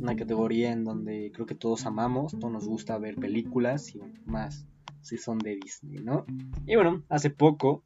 una 0.00 0.16
categoría 0.16 0.72
en 0.72 0.84
donde 0.84 1.30
creo 1.32 1.46
que 1.46 1.54
todos 1.54 1.86
amamos, 1.86 2.38
todos 2.38 2.52
nos 2.52 2.66
gusta 2.66 2.98
ver 2.98 3.16
películas 3.16 3.94
y 3.94 4.00
más 4.24 4.66
si 5.04 5.18
son 5.18 5.38
de 5.38 5.56
Disney, 5.56 6.02
¿no? 6.02 6.24
Y 6.66 6.76
bueno, 6.76 7.04
hace 7.10 7.28
poco, 7.28 7.84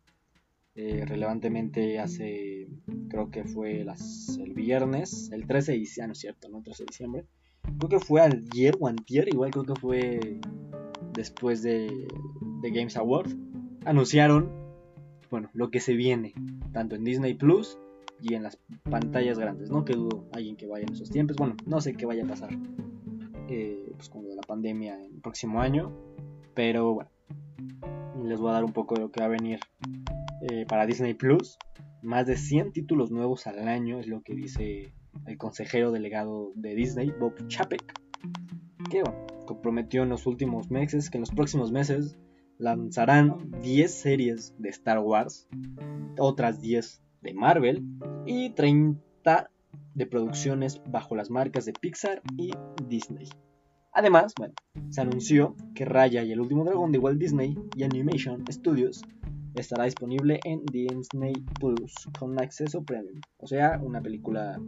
eh, 0.77 1.05
relevantemente 1.05 1.99
hace, 1.99 2.69
creo 3.09 3.31
que 3.31 3.43
fue 3.43 3.83
las, 3.83 4.39
el 4.39 4.55
viernes, 4.55 5.29
el 5.33 5.47
13 5.47 5.73
de 5.73 5.79
diciembre, 5.79 6.05
ah, 6.05 6.09
no 6.09 6.15
cierto, 6.15 6.49
¿no? 6.49 6.63
13 6.63 6.85
de 6.85 6.87
diciembre, 6.87 7.27
creo 7.79 7.89
que 7.89 7.99
fue 7.99 8.21
ayer 8.21 8.77
o 8.79 8.87
antier, 8.87 9.29
igual 9.29 9.51
creo 9.51 9.65
que 9.65 9.75
fue 9.75 10.41
después 11.13 11.63
de, 11.63 12.07
de 12.63 12.71
Games 12.71 12.97
Award, 12.97 13.33
anunciaron, 13.85 14.53
bueno, 15.31 15.51
lo 15.53 15.71
que 15.71 15.81
se 15.81 15.95
viene, 15.95 16.35
tanto 16.73 16.97
en 16.97 17.05
Disney 17.05 17.35
Plus 17.35 17.79
y 18.21 18.35
en 18.35 18.43
las 18.43 18.59
pantallas 18.91 19.39
grandes. 19.39 19.71
No 19.71 19.85
que 19.85 19.95
dudo 19.95 20.27
alguien 20.33 20.57
que 20.57 20.67
vaya 20.67 20.85
en 20.87 20.93
esos 20.93 21.11
tiempos. 21.11 21.37
Bueno, 21.37 21.57
no 21.67 21.81
sé 21.81 21.95
qué 21.95 22.07
vaya 22.07 22.25
a 22.25 22.27
pasar 22.27 22.51
eh, 23.49 23.93
pues 23.97 24.09
con 24.09 24.25
la 24.29 24.43
pandemia 24.43 24.97
en 24.97 25.15
el 25.15 25.21
próximo 25.21 25.61
año. 25.61 25.93
Pero 26.55 26.95
bueno, 26.95 27.11
les 28.25 28.41
voy 28.41 28.51
a 28.51 28.55
dar 28.55 28.65
un 28.65 28.73
poco 28.73 28.95
de 28.95 29.03
lo 29.03 29.11
que 29.11 29.21
va 29.21 29.27
a 29.27 29.31
venir 29.31 29.61
eh, 30.43 30.67
para 30.67 30.87
Disney 30.87 31.15
Plus. 31.15 31.59
Más 32.03 32.27
de 32.27 32.37
100 32.37 32.73
títulos 32.73 33.11
nuevos 33.11 33.47
al 33.47 33.69
año 33.69 33.99
es 33.99 34.07
lo 34.07 34.23
que 34.23 34.35
dice 34.35 34.93
el 35.27 35.37
consejero 35.37 35.91
delegado 35.91 36.53
de 36.55 36.75
Disney, 36.75 37.13
Bob 37.19 37.35
Chapek. 37.49 37.83
Que 38.91 39.03
bueno, 39.03 39.27
comprometió 39.47 40.03
en 40.03 40.09
los 40.09 40.27
últimos 40.27 40.71
meses 40.71 41.11
que 41.11 41.19
en 41.19 41.23
los 41.23 41.31
próximos 41.31 41.73
meses 41.73 42.19
lanzarán 42.59 43.51
10 43.63 43.93
series 43.93 44.55
de 44.59 44.69
Star 44.71 44.99
Wars, 44.99 45.49
otras 46.19 46.61
10 46.61 47.01
de 47.23 47.35
Marvel 47.35 47.85
y 48.27 48.51
30 48.51 49.51
de 49.95 50.07
producciones 50.07 50.81
bajo 50.87 51.17
las 51.17 51.31
marcas 51.31 51.65
de 51.65 51.73
Pixar 51.73 52.23
y 52.37 52.51
Disney. 52.89 53.29
Además, 53.93 54.35
bueno, 54.39 54.55
se 54.91 55.01
anunció 55.01 55.57
que 55.75 55.85
Raya 55.85 56.23
y 56.23 56.33
el 56.33 56.41
último 56.41 56.65
dragón 56.65 56.93
de 56.93 56.99
Walt 56.99 57.19
Disney 57.19 57.57
y 57.75 57.83
Animation 57.83 58.45
Studios 58.51 59.03
estará 59.55 59.85
disponible 59.85 60.39
en 60.45 60.65
Disney 60.67 61.33
Plus 61.59 61.93
con 62.19 62.41
acceso 62.41 62.83
premium, 62.83 63.21
o 63.39 63.47
sea, 63.47 63.81
una 63.83 64.01
película 64.01 64.61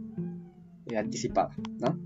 eh, 0.87 0.97
anticipada, 0.97 1.51
¿no? 1.79 1.97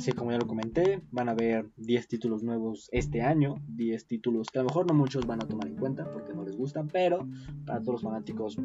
Así 0.00 0.12
como 0.12 0.32
ya 0.32 0.38
lo 0.38 0.46
comenté, 0.46 1.02
van 1.10 1.28
a 1.28 1.32
haber 1.32 1.68
10 1.76 2.08
títulos 2.08 2.42
nuevos 2.42 2.88
este 2.90 3.20
año, 3.20 3.56
10 3.68 4.06
títulos 4.06 4.48
que 4.48 4.58
a 4.58 4.62
lo 4.62 4.68
mejor 4.68 4.86
no 4.86 4.94
muchos 4.94 5.26
van 5.26 5.42
a 5.42 5.46
tomar 5.46 5.66
en 5.66 5.76
cuenta 5.76 6.10
porque 6.10 6.32
no 6.32 6.42
les 6.42 6.56
gustan, 6.56 6.88
pero 6.88 7.28
para 7.66 7.80
todos 7.80 7.96
los 7.96 8.02
fanáticos 8.04 8.56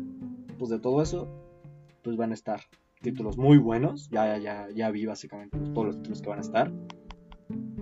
pues 0.58 0.71
de 0.71 0.80
todo 0.80 1.02
eso, 1.02 1.28
pues 2.04 2.15
van 2.15 2.32
a 2.32 2.36
estar 2.36 2.62
títulos 3.02 3.38
muy 3.38 3.58
buenos, 3.58 4.10
ya, 4.12 4.38
ya, 4.38 4.69
ya 4.74 4.89
vi 4.91 5.06
básicamente 5.06 5.58
todos 5.74 5.88
los 5.88 5.98
títulos 5.98 6.21
que 6.21 6.30
van 6.30 6.38
a 6.38 6.41
estar. 6.41 6.71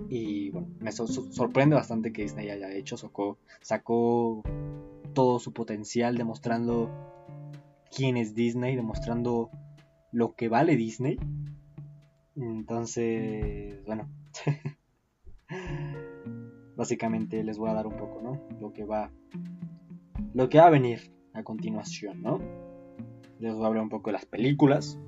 Y 0.08 0.50
bueno, 0.50 0.66
me 0.80 0.90
sorprende 0.90 1.76
bastante 1.76 2.12
que 2.12 2.22
Disney 2.22 2.50
haya 2.50 2.72
hecho, 2.72 2.96
sacó, 2.96 3.38
sacó 3.60 4.42
todo 5.12 5.38
su 5.38 5.52
potencial 5.52 6.16
demostrando 6.16 6.90
quién 7.94 8.16
es 8.16 8.34
Disney, 8.34 8.74
demostrando 8.74 9.52
lo 10.10 10.34
que 10.34 10.48
vale 10.48 10.74
Disney. 10.74 11.20
Entonces, 12.36 13.84
bueno, 13.84 14.08
básicamente 16.76 17.44
les 17.44 17.58
voy 17.58 17.70
a 17.70 17.74
dar 17.74 17.86
un 17.86 17.96
poco, 17.96 18.20
¿no? 18.22 18.40
Lo 18.60 18.72
que 18.72 18.84
va, 18.84 19.12
lo 20.32 20.48
que 20.48 20.58
va 20.58 20.66
a 20.66 20.70
venir 20.70 21.12
a 21.32 21.44
continuación, 21.44 22.22
¿no? 22.22 22.40
Les 23.38 23.54
voy 23.54 23.64
a 23.64 23.66
hablar 23.66 23.82
un 23.82 23.88
poco 23.88 24.10
de 24.10 24.14
las 24.14 24.26
películas. 24.26 24.98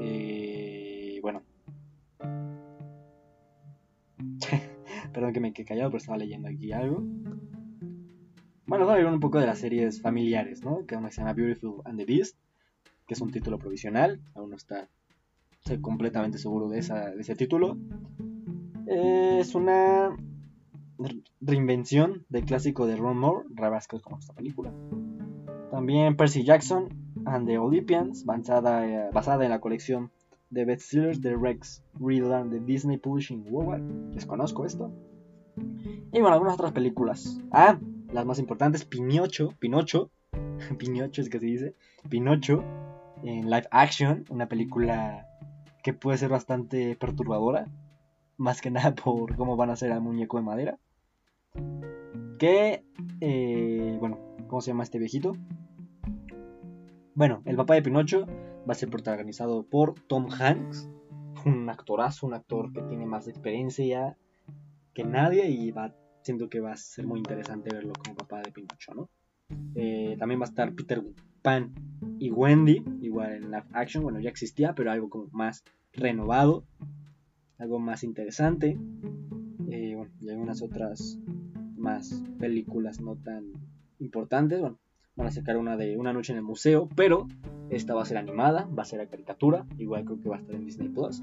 Eh, 0.00 1.18
bueno. 1.22 1.42
Perdón 5.12 5.32
que 5.32 5.40
me 5.40 5.52
quedé 5.52 5.66
callado, 5.66 5.90
pero 5.90 5.98
estaba 5.98 6.18
leyendo 6.18 6.48
aquí 6.48 6.72
algo. 6.72 7.02
Bueno, 8.66 8.84
voy 8.84 8.94
a 8.94 8.98
hablar 8.98 9.14
un 9.14 9.20
poco 9.20 9.38
de 9.38 9.46
las 9.46 9.58
series 9.58 10.00
familiares, 10.00 10.64
¿no? 10.64 10.86
Que 10.86 10.96
se 11.10 11.20
llama 11.20 11.32
Beautiful 11.32 11.82
and 11.84 11.98
the 11.98 12.04
Beast, 12.04 12.36
que 13.06 13.14
es 13.14 13.20
un 13.20 13.30
título 13.30 13.58
provisional, 13.58 14.20
aún 14.34 14.50
no 14.50 14.56
está 14.56 14.88
estoy 15.64 15.80
completamente 15.80 16.38
seguro 16.38 16.68
de, 16.68 16.80
esa, 16.80 17.10
de 17.10 17.20
ese 17.20 17.36
título. 17.36 17.78
es 18.86 19.54
una 19.54 20.16
reinvención 21.40 22.24
del 22.28 22.44
clásico 22.44 22.86
de 22.86 22.96
Ron 22.96 23.18
Moore, 23.18 23.46
Rabasco 23.54 24.00
como 24.00 24.18
esta 24.18 24.34
película. 24.34 24.72
También 25.70 26.16
Percy 26.16 26.44
Jackson 26.44 26.88
and 27.24 27.46
the 27.46 27.58
Olympians, 27.58 28.24
basada, 28.24 28.86
eh, 28.86 29.10
basada 29.12 29.44
en 29.44 29.50
la 29.50 29.60
colección 29.60 30.10
de 30.50 30.64
bestsellers 30.64 31.20
de 31.20 31.36
Rex 31.36 31.82
Reader 31.98 32.46
de 32.46 32.60
Disney 32.60 32.98
Publishing 32.98 33.46
Worldwide. 33.48 34.14
Desconozco 34.14 34.66
esto. 34.66 34.92
Y 36.12 36.20
bueno, 36.20 36.34
algunas 36.34 36.54
otras 36.54 36.72
películas. 36.72 37.40
Ah, 37.52 37.78
las 38.12 38.26
más 38.26 38.38
importantes, 38.38 38.84
Pinocho, 38.84 39.54
Pinocho, 39.60 40.10
Pinocho 40.78 41.22
es 41.22 41.30
que 41.30 41.38
se 41.38 41.46
dice, 41.46 41.74
Pinocho 42.08 42.64
en 43.22 43.48
live 43.48 43.68
action, 43.70 44.24
una 44.28 44.48
película 44.48 45.28
que 45.82 45.92
puede 45.92 46.18
ser 46.18 46.30
bastante 46.30 46.96
perturbadora, 46.96 47.66
más 48.36 48.60
que 48.60 48.70
nada 48.70 48.94
por 48.94 49.36
cómo 49.36 49.56
van 49.56 49.70
a 49.70 49.76
ser 49.76 49.92
al 49.92 50.00
muñeco 50.00 50.38
de 50.38 50.42
madera. 50.44 50.78
Que, 52.38 52.84
eh, 53.20 53.96
bueno, 54.00 54.18
¿cómo 54.48 54.60
se 54.60 54.70
llama 54.70 54.82
este 54.82 54.98
viejito? 54.98 55.36
Bueno, 57.14 57.42
el 57.44 57.56
papá 57.56 57.74
de 57.74 57.82
Pinocho 57.82 58.26
va 58.26 58.72
a 58.72 58.74
ser 58.74 58.88
protagonizado 58.88 59.64
por 59.64 59.94
Tom 60.06 60.28
Hanks, 60.30 60.88
un 61.44 61.68
actorazo, 61.68 62.26
un 62.26 62.34
actor 62.34 62.72
que 62.72 62.82
tiene 62.82 63.06
más 63.06 63.28
experiencia 63.28 64.16
que 64.94 65.04
nadie 65.04 65.48
y 65.50 65.70
va, 65.70 65.94
siento 66.22 66.48
que 66.48 66.60
va 66.60 66.72
a 66.72 66.76
ser 66.76 67.06
muy 67.06 67.18
interesante 67.18 67.74
verlo 67.74 67.92
como 68.02 68.16
papá 68.16 68.40
de 68.40 68.52
Pinocho, 68.52 68.94
¿no? 68.94 69.10
Eh, 69.74 70.16
también 70.18 70.40
va 70.40 70.46
a 70.46 70.48
estar 70.48 70.74
Peter 70.74 71.02
Pan 71.42 71.74
y 72.18 72.30
Wendy, 72.30 72.84
igual 73.00 73.32
en 73.32 73.50
live 73.50 73.64
action, 73.72 74.02
bueno, 74.02 74.20
ya 74.20 74.30
existía, 74.30 74.74
pero 74.74 74.90
algo 74.90 75.10
como 75.10 75.26
más 75.32 75.64
renovado, 75.92 76.64
algo 77.58 77.78
más 77.78 78.04
interesante. 78.04 78.78
Eh, 79.68 79.94
bueno, 79.96 80.10
y 80.20 80.30
algunas 80.30 80.62
otras 80.62 81.18
más 81.76 82.22
películas 82.38 83.00
no 83.00 83.16
tan 83.16 83.52
importantes. 83.98 84.60
Bueno, 84.60 84.78
van 85.16 85.26
a 85.26 85.30
sacar 85.30 85.56
una 85.56 85.76
de 85.76 85.96
Una 85.96 86.12
noche 86.12 86.32
en 86.32 86.38
el 86.38 86.44
museo, 86.44 86.88
pero 86.94 87.26
esta 87.70 87.94
va 87.94 88.02
a 88.02 88.06
ser 88.06 88.18
animada, 88.18 88.66
va 88.66 88.82
a 88.82 88.86
ser 88.86 89.00
a 89.00 89.06
caricatura, 89.06 89.66
igual 89.78 90.04
creo 90.04 90.20
que 90.20 90.28
va 90.28 90.36
a 90.36 90.40
estar 90.40 90.54
en 90.54 90.64
Disney 90.64 90.88
Plus, 90.88 91.22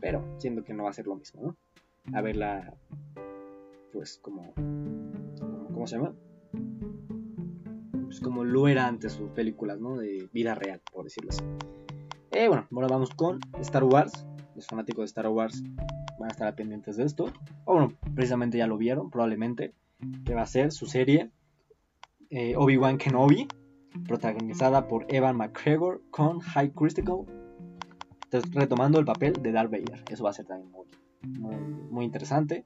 pero 0.00 0.24
siendo 0.38 0.62
que 0.64 0.74
no 0.74 0.84
va 0.84 0.90
a 0.90 0.94
ser 0.94 1.06
lo 1.06 1.16
mismo, 1.16 1.42
¿no? 1.42 1.56
A 2.16 2.22
verla, 2.22 2.74
pues 3.92 4.18
como, 4.22 4.52
¿cómo 5.72 5.86
se 5.86 5.96
llama? 5.96 6.14
Pues 8.18 8.24
como 8.24 8.42
lo 8.42 8.66
era 8.66 8.88
antes 8.88 9.12
sus 9.12 9.30
películas, 9.30 9.78
¿no? 9.78 9.96
De 9.96 10.28
vida 10.32 10.56
real, 10.56 10.80
por 10.92 11.04
decirlo 11.04 11.30
así. 11.30 11.44
Eh, 12.32 12.48
bueno, 12.48 12.66
ahora 12.72 12.88
vamos 12.88 13.10
con 13.10 13.38
Star 13.60 13.84
Wars. 13.84 14.26
Los 14.56 14.66
fanáticos 14.66 15.02
de 15.02 15.06
Star 15.06 15.28
Wars 15.28 15.62
van 16.18 16.28
a 16.28 16.32
estar 16.32 16.52
pendientes 16.56 16.96
de 16.96 17.04
esto. 17.04 17.26
O 17.64 17.74
bueno, 17.74 17.92
precisamente 18.16 18.58
ya 18.58 18.66
lo 18.66 18.76
vieron, 18.76 19.08
probablemente. 19.08 19.72
Que 20.24 20.34
va 20.34 20.42
a 20.42 20.46
ser 20.46 20.72
su 20.72 20.86
serie 20.86 21.30
eh, 22.30 22.56
Obi-Wan 22.56 22.98
Kenobi, 22.98 23.46
protagonizada 24.08 24.88
por 24.88 25.06
Evan 25.14 25.36
McGregor 25.36 26.02
con 26.10 26.40
High 26.40 26.72
Critical. 26.72 27.18
Retomando 28.50 28.98
el 28.98 29.04
papel 29.04 29.34
de 29.34 29.52
Darth 29.52 29.70
Vader. 29.70 30.02
Eso 30.10 30.24
va 30.24 30.30
a 30.30 30.32
ser 30.32 30.46
también 30.46 30.72
muy, 30.72 31.56
muy 31.88 32.04
interesante. 32.04 32.64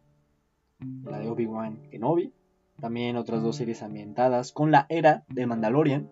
La 1.05 1.19
de 1.19 1.29
Obi-Wan 1.29 1.91
Kenobi. 1.91 2.33
También 2.81 3.17
otras 3.17 3.43
dos 3.43 3.57
series 3.57 3.83
ambientadas 3.83 4.53
con 4.53 4.71
la 4.71 4.87
era 4.89 5.25
de 5.29 5.47
Mandalorian, 5.47 6.11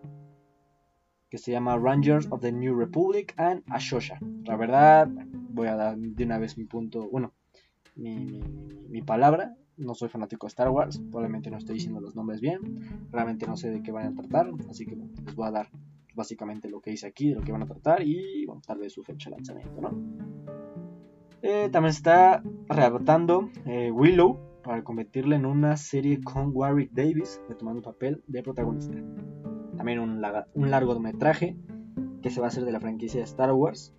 que 1.29 1.37
se 1.37 1.51
llama 1.51 1.77
Rangers 1.77 2.27
of 2.29 2.41
the 2.41 2.51
New 2.51 2.77
Republic 2.77 3.33
and 3.37 3.63
Ashosha. 3.67 4.19
La 4.43 4.55
verdad, 4.57 5.09
voy 5.53 5.67
a 5.67 5.75
dar 5.75 5.97
de 5.97 6.23
una 6.23 6.37
vez 6.37 6.57
mi 6.57 6.65
punto, 6.65 7.09
bueno, 7.09 7.33
mi, 7.95 9.01
palabra. 9.01 9.55
No 9.77 9.95
soy 9.95 10.09
fanático 10.09 10.45
de 10.45 10.49
Star 10.49 10.69
Wars, 10.69 10.99
probablemente 10.99 11.49
no 11.49 11.57
estoy 11.57 11.75
diciendo 11.75 12.01
los 12.01 12.15
nombres 12.15 12.39
bien, 12.39 13.07
realmente 13.09 13.47
no 13.47 13.57
sé 13.57 13.71
de 13.71 13.81
qué 13.81 13.91
van 13.91 14.07
a 14.07 14.13
tratar, 14.13 14.51
así 14.69 14.85
que 14.85 14.95
les 14.95 15.33
voy 15.33 15.47
a 15.47 15.51
dar 15.51 15.69
básicamente 16.13 16.69
lo 16.69 16.81
que 16.81 16.91
dice 16.91 17.07
aquí, 17.07 17.29
de 17.29 17.35
lo 17.35 17.41
que 17.41 17.51
van 17.51 17.63
a 17.63 17.65
tratar 17.65 18.03
y 18.03 18.45
bueno, 18.45 18.61
tal 18.67 18.77
vez 18.77 18.93
su 18.93 19.01
fecha 19.01 19.29
de 19.29 19.37
lanzamiento, 19.37 19.81
¿no? 19.81 19.89
Eh, 21.41 21.69
también 21.71 21.91
está 21.91 22.43
readaptando 22.67 23.49
eh, 23.65 23.89
Willow 23.91 24.50
para 24.63 24.83
convertirla 24.83 25.35
en 25.35 25.45
una 25.45 25.77
serie 25.77 26.21
con 26.21 26.51
Warwick 26.53 26.91
Davis, 26.91 27.41
retomando 27.49 27.79
el 27.79 27.83
papel 27.83 28.23
de 28.27 28.43
protagonista 28.43 28.95
también 29.81 29.99
un, 29.99 30.23
un 30.53 30.69
largometraje 30.69 31.57
que 32.21 32.29
se 32.29 32.39
va 32.39 32.45
a 32.45 32.49
hacer 32.49 32.65
de 32.65 32.71
la 32.71 32.79
franquicia 32.79 33.19
de 33.19 33.25
Star 33.25 33.51
Wars, 33.51 33.93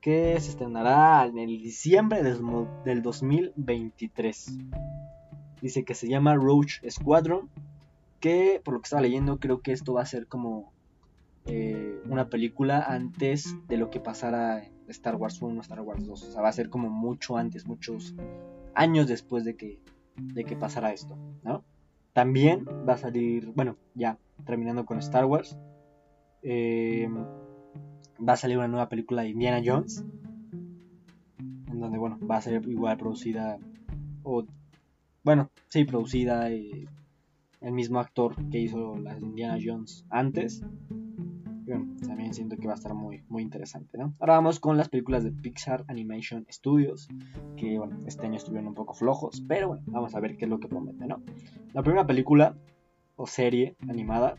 que 0.00 0.40
se 0.40 0.50
estrenará 0.50 1.26
en 1.26 1.38
el 1.38 1.62
diciembre 1.62 2.22
del, 2.22 3.02
2023. 3.02 4.58
Dice 5.60 5.84
que 5.84 5.94
se 5.94 6.08
llama 6.08 6.36
Roach 6.36 6.80
Squadron, 6.88 7.50
que 8.18 8.62
por 8.64 8.72
lo 8.74 8.80
que 8.80 8.86
estaba 8.86 9.02
leyendo 9.02 9.38
creo 9.38 9.60
que 9.60 9.72
esto 9.72 9.92
va 9.92 10.02
a 10.02 10.06
ser 10.06 10.26
como 10.26 10.72
eh, 11.44 12.00
una 12.08 12.30
película 12.30 12.82
antes 12.82 13.54
de 13.68 13.76
lo 13.76 13.90
que 13.90 14.00
pasara 14.00 14.64
en 14.64 14.72
Star 14.88 15.16
Wars 15.16 15.42
1 15.42 15.60
Star 15.60 15.82
Wars 15.82 16.06
2. 16.06 16.22
O 16.22 16.32
sea, 16.32 16.40
va 16.40 16.48
a 16.48 16.52
ser 16.52 16.70
como 16.70 16.88
mucho 16.88 17.36
antes, 17.36 17.66
muchos 17.66 18.14
años 18.74 19.08
después 19.08 19.44
de 19.44 19.56
que, 19.56 19.80
de 20.16 20.44
que 20.44 20.56
pasara 20.56 20.92
esto, 20.92 21.16
¿no? 21.42 21.64
También 22.12 22.66
va 22.88 22.94
a 22.94 22.98
salir, 22.98 23.52
bueno, 23.54 23.76
ya 23.94 24.18
terminando 24.44 24.84
con 24.84 24.98
Star 24.98 25.24
Wars, 25.24 25.56
eh, 26.42 27.08
va 28.26 28.34
a 28.34 28.36
salir 28.36 28.58
una 28.58 28.68
nueva 28.68 28.88
película 28.88 29.22
de 29.22 29.30
Indiana 29.30 29.62
Jones, 29.64 30.04
en 31.38 31.80
donde, 31.80 31.98
bueno, 31.98 32.18
va 32.26 32.36
a 32.36 32.42
ser 32.42 32.68
igual 32.68 32.96
producida, 32.98 33.58
o, 34.22 34.44
bueno, 35.24 35.50
sí, 35.68 35.84
producida 35.84 36.50
eh, 36.50 36.86
el 37.60 37.72
mismo 37.72 38.00
actor 38.00 38.34
que 38.50 38.58
hizo 38.58 38.96
las 38.98 39.22
Indiana 39.22 39.58
Jones 39.62 40.04
antes. 40.10 40.62
También 42.06 42.34
siento 42.34 42.56
que 42.56 42.66
va 42.66 42.72
a 42.72 42.76
estar 42.76 42.94
muy, 42.94 43.24
muy 43.28 43.42
interesante, 43.42 43.98
¿no? 43.98 44.14
Ahora 44.20 44.34
vamos 44.34 44.60
con 44.60 44.76
las 44.76 44.88
películas 44.88 45.24
de 45.24 45.32
Pixar 45.32 45.84
Animation 45.88 46.46
Studios, 46.50 47.08
que, 47.56 47.80
este 48.06 48.26
año 48.26 48.36
estuvieron 48.36 48.68
un 48.68 48.74
poco 48.74 48.94
flojos, 48.94 49.42
pero 49.46 49.68
bueno, 49.68 49.82
vamos 49.86 50.14
a 50.14 50.20
ver 50.20 50.36
qué 50.36 50.44
es 50.44 50.50
lo 50.50 50.60
que 50.60 50.68
promete, 50.68 51.06
¿no? 51.06 51.22
La 51.72 51.82
primera 51.82 52.06
película 52.06 52.56
o 53.16 53.26
serie 53.26 53.76
animada 53.88 54.36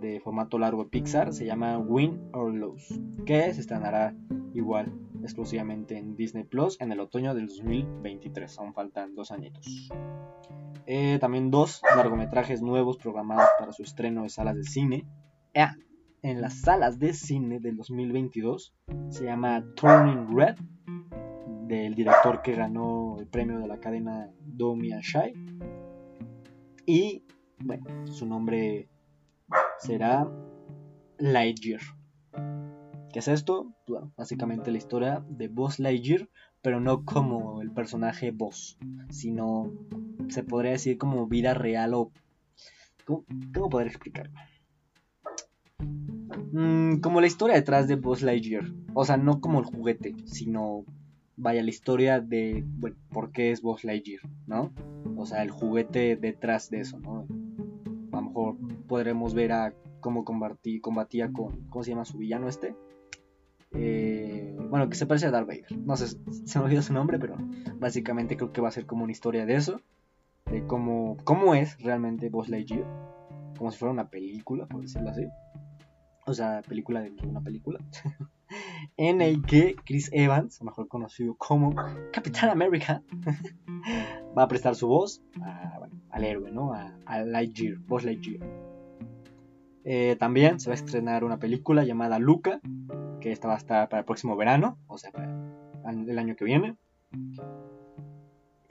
de 0.00 0.20
formato 0.20 0.58
largo 0.58 0.84
de 0.84 0.90
Pixar 0.90 1.32
se 1.32 1.46
llama 1.46 1.78
Win 1.78 2.30
or 2.32 2.52
Lose, 2.52 3.00
que 3.24 3.52
se 3.54 3.60
estrenará 3.60 4.14
igual 4.54 4.92
exclusivamente 5.22 5.96
en 5.96 6.16
Disney 6.16 6.44
Plus 6.44 6.80
en 6.80 6.92
el 6.92 7.00
otoño 7.00 7.34
del 7.34 7.48
2023. 7.48 8.58
Aún 8.58 8.74
faltan 8.74 9.14
dos 9.14 9.30
añitos. 9.30 9.90
Eh, 10.86 11.18
también 11.18 11.50
dos 11.50 11.80
largometrajes 11.96 12.60
nuevos 12.60 12.98
programados 12.98 13.48
para 13.58 13.72
su 13.72 13.82
estreno 13.82 14.24
de 14.24 14.28
salas 14.28 14.56
de 14.56 14.64
cine. 14.64 15.06
Ah, 15.54 15.74
en 16.24 16.40
las 16.40 16.54
salas 16.54 16.98
de 16.98 17.12
cine 17.12 17.60
del 17.60 17.76
2022 17.76 18.74
se 19.10 19.24
llama 19.26 19.62
Turning 19.76 20.34
Red, 20.34 20.56
del 21.68 21.94
director 21.94 22.40
que 22.40 22.54
ganó 22.54 23.18
el 23.20 23.26
premio 23.26 23.58
de 23.58 23.68
la 23.68 23.78
cadena 23.78 24.30
Domi 24.40 24.88
Shai 25.02 25.34
y 26.86 27.24
bueno, 27.58 27.84
su 28.06 28.24
nombre 28.24 28.88
será 29.78 30.26
Lightyear. 31.18 31.82
¿Qué 33.12 33.18
es 33.18 33.28
esto? 33.28 33.74
Básicamente 34.16 34.70
la 34.70 34.78
historia 34.78 35.22
de 35.28 35.48
Buzz 35.48 35.78
Lightyear, 35.78 36.30
pero 36.62 36.80
no 36.80 37.04
como 37.04 37.60
el 37.60 37.70
personaje 37.70 38.30
Buzz, 38.30 38.78
sino 39.10 39.70
se 40.28 40.42
podría 40.42 40.72
decir 40.72 40.96
como 40.96 41.26
vida 41.26 41.52
real 41.52 41.92
o... 41.92 42.12
¿Cómo, 43.04 43.26
cómo 43.52 43.68
poder 43.68 43.88
explicarlo? 43.88 44.32
Mm, 46.54 47.00
como 47.00 47.20
la 47.20 47.26
historia 47.26 47.56
detrás 47.56 47.88
de 47.88 47.96
Buzz 47.96 48.22
Lightyear. 48.22 48.62
O 48.94 49.04
sea, 49.04 49.16
no 49.16 49.40
como 49.40 49.58
el 49.58 49.64
juguete, 49.64 50.14
sino 50.24 50.84
vaya 51.36 51.64
la 51.64 51.70
historia 51.70 52.20
de, 52.20 52.62
bueno, 52.64 52.96
por 53.10 53.32
qué 53.32 53.50
es 53.50 53.60
Buzz 53.60 53.82
Lightyear, 53.82 54.20
¿no? 54.46 54.72
O 55.16 55.26
sea, 55.26 55.42
el 55.42 55.50
juguete 55.50 56.14
detrás 56.14 56.70
de 56.70 56.78
eso, 56.78 57.00
¿no? 57.00 57.26
A 58.12 58.16
lo 58.16 58.22
mejor 58.22 58.56
podremos 58.86 59.34
ver 59.34 59.50
a 59.50 59.74
cómo 59.98 60.24
combatía 60.24 61.32
con, 61.32 61.68
¿cómo 61.70 61.82
se 61.82 61.90
llama 61.90 62.04
su 62.04 62.18
villano 62.18 62.46
este? 62.48 62.76
Eh, 63.72 64.56
bueno, 64.70 64.88
que 64.88 64.94
se 64.94 65.06
parece 65.06 65.26
a 65.26 65.32
Darth 65.32 65.48
Vader. 65.48 65.76
No 65.76 65.96
sé, 65.96 66.06
se 66.44 66.58
me 66.60 66.66
olvidó 66.66 66.82
su 66.82 66.92
nombre, 66.92 67.18
pero 67.18 67.36
básicamente 67.80 68.36
creo 68.36 68.52
que 68.52 68.60
va 68.60 68.68
a 68.68 68.70
ser 68.70 68.86
como 68.86 69.02
una 69.02 69.12
historia 69.12 69.44
de 69.44 69.56
eso. 69.56 69.80
De 70.48 70.64
cómo, 70.68 71.16
cómo 71.24 71.56
es 71.56 71.82
realmente 71.82 72.28
Buzz 72.28 72.48
Lightyear. 72.48 72.86
Como 73.58 73.72
si 73.72 73.78
fuera 73.78 73.92
una 73.92 74.08
película, 74.08 74.66
por 74.66 74.82
decirlo 74.82 75.10
así. 75.10 75.26
O 76.26 76.34
sea, 76.34 76.62
película 76.62 77.00
de 77.00 77.12
una 77.26 77.40
película. 77.40 77.78
en 78.96 79.20
el 79.20 79.42
que 79.42 79.76
Chris 79.84 80.10
Evans, 80.12 80.62
mejor 80.62 80.88
conocido 80.88 81.34
como 81.36 81.74
Capitán 82.12 82.50
América, 82.50 83.02
va 84.36 84.44
a 84.44 84.48
prestar 84.48 84.74
su 84.74 84.88
voz 84.88 85.22
al 86.10 86.24
héroe, 86.24 86.50
¿no? 86.50 86.72
A, 86.72 87.20
Lightyear, 87.24 87.78
Buzz 87.78 88.04
Lightyear. 88.04 88.46
Eh, 89.84 90.16
también 90.18 90.60
se 90.60 90.70
va 90.70 90.74
a 90.74 90.76
estrenar 90.76 91.24
una 91.24 91.38
película 91.38 91.84
llamada 91.84 92.18
Luca, 92.18 92.60
que 93.20 93.32
esta 93.32 93.48
va 93.48 93.54
a 93.54 93.58
estar 93.58 93.88
para 93.88 94.00
el 94.00 94.06
próximo 94.06 94.36
verano, 94.36 94.78
o 94.86 94.96
sea, 94.96 95.10
para 95.10 95.28
el 95.84 96.18
año 96.18 96.36
que 96.36 96.44
viene. 96.44 96.76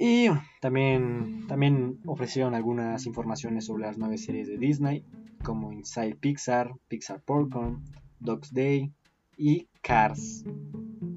Y 0.06 0.28
también, 0.60 1.48
también 1.48 2.02
ofrecieron 2.06 2.56
algunas 2.56 3.06
informaciones 3.06 3.68
sobre 3.68 3.84
las 3.84 3.98
nueve 3.98 4.18
series 4.18 4.50
de 4.50 4.58
Disney, 4.58 5.06
como 5.46 5.72
Inside 5.72 6.16
Pixar, 6.16 6.74
Pixar 6.90 7.22
Popcorn, 7.22 7.82
Dog's 8.20 8.54
Day 8.54 8.92
y 9.38 9.70
Cars, 9.82 10.44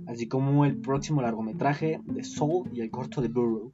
así 0.07 0.29
como 0.29 0.65
el 0.65 0.77
próximo 0.77 1.21
largometraje 1.21 1.99
de 2.05 2.23
Soul 2.23 2.71
y 2.73 2.81
el 2.81 2.93
corto 2.93 3.21
de 3.21 3.27
Burrow, 3.27 3.73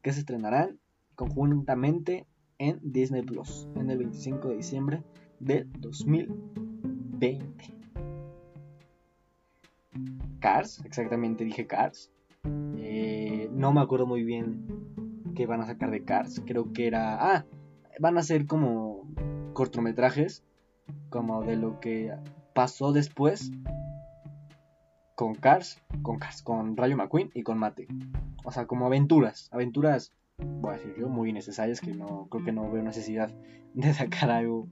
que 0.00 0.14
se 0.14 0.20
estrenarán 0.20 0.78
conjuntamente 1.14 2.26
en 2.56 2.80
Disney 2.82 3.20
Plus 3.20 3.68
en 3.76 3.90
el 3.90 3.98
25 3.98 4.48
de 4.48 4.56
diciembre 4.56 5.02
de 5.40 5.66
2020. 5.78 7.74
Cars, 10.40 10.80
exactamente 10.86 11.44
dije 11.44 11.66
Cars. 11.66 12.13
Eh, 12.78 13.48
no 13.52 13.72
me 13.72 13.80
acuerdo 13.80 14.06
muy 14.06 14.24
bien 14.24 14.66
qué 15.34 15.46
van 15.46 15.60
a 15.60 15.66
sacar 15.66 15.90
de 15.90 16.04
Cars. 16.04 16.42
Creo 16.46 16.72
que 16.72 16.86
era. 16.86 17.36
Ah, 17.36 17.46
van 18.00 18.18
a 18.18 18.22
ser 18.22 18.46
como 18.46 19.08
cortometrajes. 19.52 20.44
Como 21.08 21.42
de 21.42 21.56
lo 21.56 21.80
que 21.80 22.12
pasó 22.54 22.92
después 22.92 23.50
con 25.14 25.34
Cars, 25.34 25.80
con 26.02 26.18
Cars, 26.18 26.42
con 26.42 26.76
Rayo 26.76 26.96
McQueen 26.96 27.30
y 27.34 27.42
con 27.42 27.58
Mate. 27.58 27.86
O 28.44 28.50
sea, 28.50 28.66
como 28.66 28.86
aventuras, 28.86 29.48
aventuras, 29.52 30.12
voy 30.38 30.70
a 30.70 30.76
decir 30.76 30.94
yo, 30.98 31.08
muy 31.08 31.32
necesarias 31.32 31.80
que 31.80 31.94
no 31.94 32.28
creo 32.30 32.44
que 32.44 32.52
no 32.52 32.70
veo 32.70 32.82
necesidad 32.82 33.32
de 33.74 33.92
sacar 33.92 34.30
algo 34.30 34.68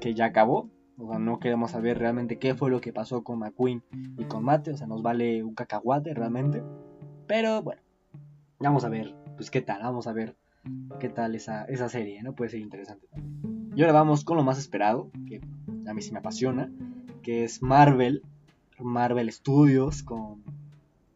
que 0.00 0.14
ya 0.14 0.26
acabó. 0.26 0.70
O 0.98 1.10
sea, 1.10 1.18
no 1.18 1.38
queremos 1.38 1.72
saber 1.72 1.98
realmente 1.98 2.38
qué 2.38 2.54
fue 2.54 2.70
lo 2.70 2.80
que 2.80 2.92
pasó 2.92 3.22
con 3.22 3.38
McQueen 3.38 3.82
y 4.16 4.24
con 4.24 4.44
Mate. 4.44 4.72
O 4.72 4.76
sea, 4.76 4.86
nos 4.86 5.02
vale 5.02 5.42
un 5.42 5.54
cacahuate 5.54 6.14
realmente. 6.14 6.62
Pero 7.26 7.62
bueno, 7.62 7.80
vamos 8.58 8.84
a 8.84 8.88
ver, 8.88 9.14
pues 9.36 9.50
qué 9.50 9.60
tal, 9.60 9.82
vamos 9.82 10.06
a 10.06 10.12
ver 10.12 10.36
qué 10.98 11.08
tal 11.08 11.34
esa, 11.34 11.64
esa 11.64 11.88
serie, 11.88 12.22
¿no? 12.22 12.34
Puede 12.34 12.50
ser 12.50 12.60
interesante. 12.60 13.06
Y 13.74 13.82
ahora 13.82 13.92
vamos 13.92 14.24
con 14.24 14.36
lo 14.36 14.44
más 14.44 14.58
esperado, 14.58 15.10
que 15.28 15.40
a 15.86 15.94
mí 15.94 16.02
sí 16.02 16.12
me 16.12 16.18
apasiona, 16.18 16.70
que 17.22 17.44
es 17.44 17.62
Marvel 17.62 18.22
Marvel 18.78 19.32
Studios 19.32 20.02
con 20.02 20.42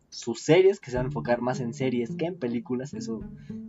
sus 0.09 0.43
series, 0.43 0.81
que 0.81 0.91
se 0.91 0.97
van 0.97 1.07
a 1.07 1.09
enfocar 1.09 1.41
más 1.41 1.61
en 1.61 1.75
series 1.75 2.15
que 2.17 2.27
en 2.27 2.39
películas. 2.39 2.95
Eso 2.95 3.21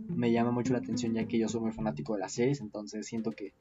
me 0.08 0.32
llama 0.32 0.50
mucho 0.50 0.72
la 0.72 0.80
atención 0.80 1.14
ya 1.14 1.26
que 1.26 1.38
yo 1.38 1.48
soy 1.48 1.60
muy 1.60 1.72
fanático 1.72 2.14
de 2.14 2.20
las 2.20 2.32
series, 2.32 2.60
entonces 2.60 3.06
siento 3.06 3.30
que 3.30 3.52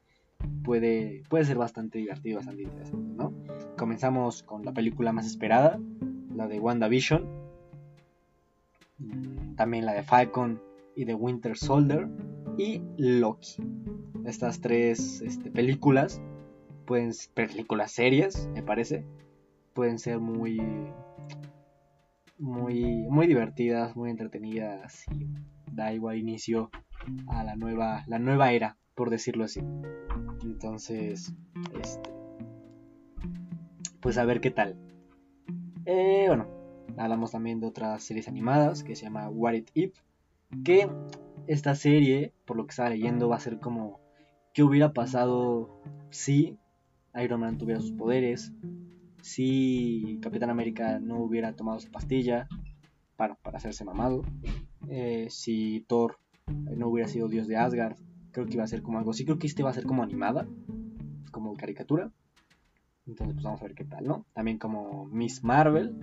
puede, 0.64 1.24
puede 1.30 1.46
ser 1.46 1.58
bastante 1.58 2.00
divertido, 2.00 2.38
bastante 2.38 2.64
interesante, 2.64 3.14
¿no? 3.16 3.34
Comenzamos 3.78 4.44
con 4.44 4.66
la 4.66 4.74
película 4.74 5.12
más 5.12 5.26
esperada, 5.26 5.80
la 6.36 6.48
de 6.48 6.60
WandaVision, 6.60 7.41
también 9.56 9.86
la 9.86 9.94
de 9.94 10.04
Falcon 10.04 10.62
y 10.96 11.06
de 11.06 11.14
Winter 11.14 11.58
Soldier 11.58 12.08
y 12.58 12.82
Loki. 12.98 13.58
Estas 14.26 14.62
tres 14.62 15.22
este, 15.22 15.52
películas 15.52 16.22
pueden 16.86 17.12
películas 17.34 17.92
serias, 17.92 18.50
me 18.54 18.64
parece, 18.64 19.06
pueden 19.74 20.00
ser 20.00 20.20
muy 20.20 20.62
muy 22.38 23.06
muy 23.08 23.28
divertidas, 23.28 23.96
muy 23.96 24.10
entretenidas 24.10 25.06
y 25.12 25.28
da 25.72 25.94
igual 25.94 26.18
inicio 26.18 26.70
a 27.28 27.44
la 27.44 27.56
nueva 27.56 28.04
la 28.08 28.20
nueva 28.20 28.52
era, 28.52 28.78
por 28.96 29.10
decirlo 29.10 29.46
así. 29.46 29.62
Entonces, 30.44 31.34
este 31.80 32.12
pues 34.02 34.18
a 34.18 34.26
ver 34.26 34.42
qué 34.42 34.52
tal. 34.52 34.76
Eh, 35.86 36.26
bueno, 36.28 36.48
hablamos 36.98 37.32
también 37.32 37.60
de 37.60 37.68
otras 37.68 38.04
series 38.04 38.28
animadas 38.28 38.84
que 38.84 38.96
se 38.96 39.04
llama 39.04 39.30
What 39.30 39.54
It 39.54 39.72
If, 39.74 40.00
que 40.64 40.90
esta 41.48 41.76
serie, 41.76 42.34
por 42.46 42.58
lo 42.58 42.66
que 42.66 42.72
estaba 42.72 42.90
leyendo, 42.90 43.30
va 43.30 43.38
a 43.38 43.40
ser 43.40 43.60
como 43.60 44.00
qué 44.54 44.64
hubiera 44.64 44.94
pasado 44.94 45.82
si 46.10 46.58
Iron 47.22 47.42
Man 47.42 47.58
tuviera 47.58 47.82
sus 47.82 47.92
poderes, 47.92 48.54
si 49.22 50.20
Capitán 50.22 50.50
América 50.50 51.00
no 51.00 51.20
hubiera 51.20 51.54
tomado 51.54 51.80
su 51.80 51.90
pastilla 51.92 52.48
para, 53.16 53.36
para 53.36 53.58
hacerse 53.58 53.86
mamado, 53.86 54.24
eh, 54.90 55.28
si 55.30 55.86
Thor 55.88 56.18
no 56.48 56.88
hubiera 56.88 57.08
sido 57.08 57.28
dios 57.28 57.48
de 57.48 57.58
Asgard, 57.58 57.98
creo 58.32 58.46
que 58.46 58.54
iba 58.54 58.64
a 58.64 58.68
ser 58.68 58.82
como 58.82 58.98
algo 58.98 59.12
así, 59.12 59.26
creo 59.26 59.38
que 59.38 59.48
este 59.48 59.64
va 59.64 59.70
a 59.70 59.74
ser 59.74 59.86
como 59.86 60.04
animada, 60.04 60.48
como 61.32 61.54
caricatura. 61.56 62.12
Entonces 63.08 63.34
pues 63.34 63.44
vamos 63.44 63.62
a 63.62 63.66
ver 63.66 63.76
qué 63.76 63.84
tal, 63.84 64.06
¿no? 64.06 64.26
También 64.34 64.58
como 64.58 65.06
Miss 65.06 65.44
Marvel, 65.44 65.96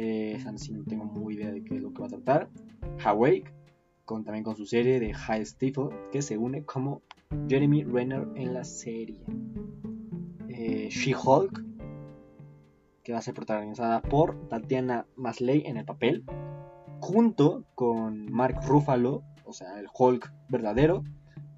eh, 0.00 0.32
esa 0.32 0.56
sí 0.56 0.72
no 0.72 0.82
tengo 0.84 1.04
muy 1.04 1.34
idea 1.34 1.50
de 1.50 1.62
qué 1.62 1.74
es 1.76 1.82
lo 1.82 1.92
que 1.92 2.00
va 2.00 2.06
a 2.06 2.10
tratar. 2.10 2.48
Hawaii, 3.04 3.44
con, 4.06 4.24
también 4.24 4.44
con 4.44 4.56
su 4.56 4.64
serie 4.64 4.98
de 4.98 5.12
High 5.12 5.44
Stifle, 5.44 5.90
que 6.10 6.22
se 6.22 6.38
une 6.38 6.64
como 6.64 7.02
Jeremy 7.48 7.84
Renner 7.84 8.26
en 8.34 8.54
la 8.54 8.64
serie. 8.64 9.20
Eh, 10.48 10.88
She-Hulk, 10.90 11.64
que 13.02 13.12
va 13.12 13.18
a 13.18 13.22
ser 13.22 13.34
protagonizada 13.34 14.00
por 14.00 14.48
Tatiana 14.48 15.06
Masley 15.16 15.64
en 15.66 15.76
el 15.76 15.84
papel, 15.84 16.24
junto 17.00 17.66
con 17.74 18.32
Mark 18.32 18.58
Ruffalo, 18.66 19.22
o 19.44 19.52
sea, 19.52 19.78
el 19.78 19.86
Hulk 19.92 20.32
verdadero, 20.48 21.04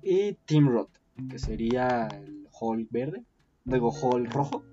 y 0.02 0.32
Tim 0.46 0.66
Roth, 0.68 0.98
que 1.30 1.38
sería 1.38 2.08
el 2.08 2.48
Hulk 2.60 2.88
verde, 2.90 3.24
luego 3.64 3.92
Hulk 3.92 4.32
rojo. 4.32 4.64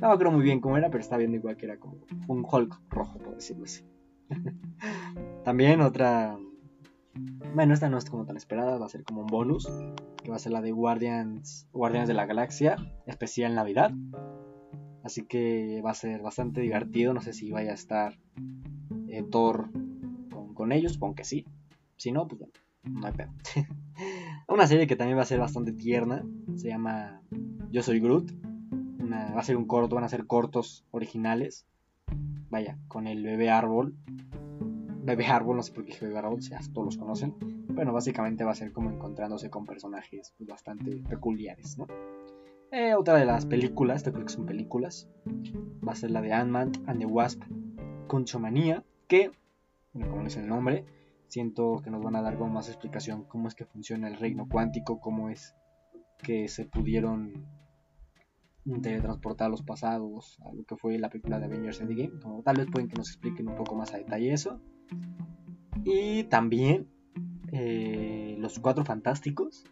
No 0.00 0.08
me 0.08 0.14
acuerdo 0.14 0.32
muy 0.32 0.42
bien 0.42 0.60
cómo 0.60 0.76
era, 0.76 0.90
pero 0.90 1.00
está 1.00 1.16
viendo 1.16 1.36
igual 1.36 1.56
que 1.56 1.66
era 1.66 1.78
como 1.78 1.98
un 2.26 2.44
Hulk 2.50 2.80
rojo, 2.90 3.18
por 3.18 3.34
decirlo 3.34 3.64
así. 3.64 3.84
También 5.44 5.80
otra. 5.80 6.38
Bueno, 7.54 7.74
esta 7.74 7.88
no 7.88 7.98
es 7.98 8.08
como 8.08 8.26
tan 8.26 8.36
esperada, 8.36 8.78
va 8.78 8.86
a 8.86 8.90
ser 8.90 9.02
como 9.02 9.22
un 9.22 9.26
bonus, 9.26 9.68
que 10.22 10.30
va 10.30 10.36
a 10.36 10.40
ser 10.40 10.52
la 10.52 10.60
de 10.60 10.70
Guardians, 10.70 11.68
Guardians 11.72 12.06
de 12.06 12.14
la 12.14 12.26
Galaxia, 12.26 12.76
especial 13.06 13.54
Navidad. 13.54 13.92
Así 15.02 15.24
que 15.24 15.80
va 15.84 15.92
a 15.92 15.94
ser 15.94 16.22
bastante 16.22 16.60
divertido. 16.60 17.14
No 17.14 17.22
sé 17.22 17.32
si 17.32 17.50
vaya 17.50 17.70
a 17.70 17.74
estar 17.74 18.18
eh, 19.08 19.24
Thor 19.30 19.70
con, 20.54 20.72
ellos, 20.72 20.92
supongo 20.92 21.14
que 21.14 21.24
sí. 21.24 21.46
Si 21.96 22.12
no, 22.12 22.28
pues 22.28 22.40
bueno, 22.40 22.52
no 22.82 23.06
hay 23.06 23.12
pedo. 23.12 23.32
Una 24.48 24.66
serie 24.66 24.86
que 24.86 24.96
también 24.96 25.16
va 25.18 25.22
a 25.22 25.26
ser 25.26 25.40
bastante 25.40 25.72
tierna. 25.72 26.24
Se 26.56 26.68
llama 26.68 27.22
Yo 27.70 27.82
Soy 27.82 28.00
Groot. 28.00 28.32
Va 29.12 29.40
a 29.40 29.44
ser 29.44 29.56
un 29.56 29.66
corto, 29.66 29.94
van 29.94 30.04
a 30.04 30.08
ser 30.08 30.26
cortos 30.26 30.84
originales. 30.90 31.66
Vaya, 32.50 32.78
con 32.88 33.06
el 33.06 33.22
bebé 33.22 33.50
árbol. 33.50 33.94
Bebé 35.02 35.26
árbol, 35.26 35.56
no 35.56 35.62
sé 35.62 35.72
por 35.72 35.84
qué 35.84 35.92
dije 35.92 36.06
bebé 36.06 36.18
árbol, 36.18 36.42
si 36.42 36.50
todos 36.72 36.84
los 36.84 36.96
conocen. 36.96 37.34
Bueno, 37.68 37.92
básicamente 37.92 38.44
va 38.44 38.52
a 38.52 38.54
ser 38.54 38.72
como 38.72 38.90
encontrándose 38.90 39.50
con 39.50 39.64
personajes 39.64 40.34
pues, 40.36 40.48
bastante 40.48 41.02
peculiares, 41.08 41.78
¿no? 41.78 41.86
Eh, 42.70 42.94
otra 42.94 43.14
de 43.14 43.24
las 43.24 43.46
películas, 43.46 44.02
creo 44.02 44.24
que 44.24 44.32
son 44.32 44.44
películas, 44.44 45.08
va 45.86 45.92
a 45.92 45.96
ser 45.96 46.10
la 46.10 46.20
de 46.20 46.34
Ant-Man 46.34 46.72
and 46.86 47.00
the 47.00 47.06
Wasp 47.06 47.42
Conchomanía, 48.08 48.84
que, 49.06 49.30
como 49.92 50.26
es 50.26 50.36
el 50.36 50.48
nombre, 50.48 50.84
siento 51.28 51.80
que 51.82 51.90
nos 51.90 52.02
van 52.02 52.16
a 52.16 52.22
dar 52.22 52.36
como 52.36 52.52
más 52.52 52.68
explicación 52.68 53.24
cómo 53.24 53.48
es 53.48 53.54
que 53.54 53.64
funciona 53.64 54.08
el 54.08 54.16
reino 54.16 54.48
cuántico, 54.50 55.00
cómo 55.00 55.30
es 55.30 55.54
que 56.18 56.48
se 56.48 56.66
pudieron 56.66 57.46
teletransportar 58.82 59.46
a 59.46 59.50
los 59.50 59.62
pasados 59.62 60.38
a 60.44 60.52
lo 60.52 60.64
que 60.64 60.76
fue 60.76 60.98
la 60.98 61.08
película 61.08 61.38
de 61.38 61.46
Avengers 61.46 61.80
Endgame. 61.80 62.20
Como 62.20 62.42
tal 62.42 62.56
vez 62.56 62.66
pueden 62.70 62.88
que 62.88 62.96
nos 62.96 63.08
expliquen 63.08 63.48
un 63.48 63.56
poco 63.56 63.74
más 63.74 63.94
a 63.94 63.98
detalle 63.98 64.32
eso. 64.32 64.60
Y 65.84 66.24
también 66.24 66.88
eh, 67.52 68.36
Los 68.38 68.58
Cuatro 68.58 68.84
Fantásticos, 68.84 69.64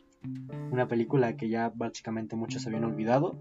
una 0.71 0.89
película 0.89 1.37
que 1.37 1.49
ya 1.49 1.73
básicamente 1.75 2.37
muchos 2.37 2.67
habían 2.67 2.85
olvidado, 2.85 3.39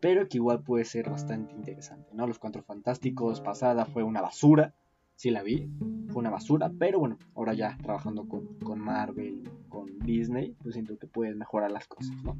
pero 0.00 0.28
que 0.28 0.38
igual 0.38 0.62
puede 0.62 0.84
ser 0.84 1.10
bastante 1.10 1.54
interesante. 1.54 2.10
¿no? 2.14 2.26
Los 2.26 2.38
Cuatro 2.38 2.62
Fantásticos 2.62 3.40
pasada 3.40 3.86
fue 3.86 4.02
una 4.02 4.20
basura, 4.20 4.74
sí 5.16 5.30
la 5.30 5.42
vi, 5.42 5.68
fue 6.08 6.20
una 6.20 6.30
basura, 6.30 6.72
pero 6.78 6.98
bueno, 6.98 7.18
ahora 7.34 7.54
ya 7.54 7.76
trabajando 7.82 8.28
con, 8.28 8.58
con 8.58 8.80
Marvel, 8.80 9.48
con 9.68 9.98
Disney, 10.00 10.56
pues 10.62 10.74
siento 10.74 10.98
que 10.98 11.06
puedes 11.06 11.36
mejorar 11.36 11.70
las 11.70 11.86
cosas, 11.86 12.16
¿no? 12.24 12.36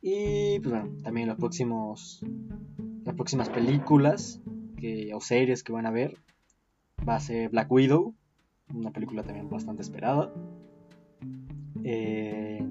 Y 0.00 0.60
pues 0.60 0.70
bueno, 0.70 1.02
también 1.02 1.28
los 1.28 1.36
próximos, 1.36 2.24
las 3.04 3.14
próximas 3.14 3.48
películas 3.48 4.40
que, 4.76 5.12
o 5.14 5.20
series 5.20 5.62
que 5.62 5.72
van 5.72 5.86
a 5.86 5.90
ver 5.90 6.16
va 7.06 7.16
a 7.16 7.20
ser 7.20 7.50
Black 7.50 7.70
Widow, 7.70 8.14
una 8.74 8.92
película 8.92 9.22
también 9.22 9.48
bastante 9.48 9.82
esperada. 9.82 10.32
Eh, 11.84 12.64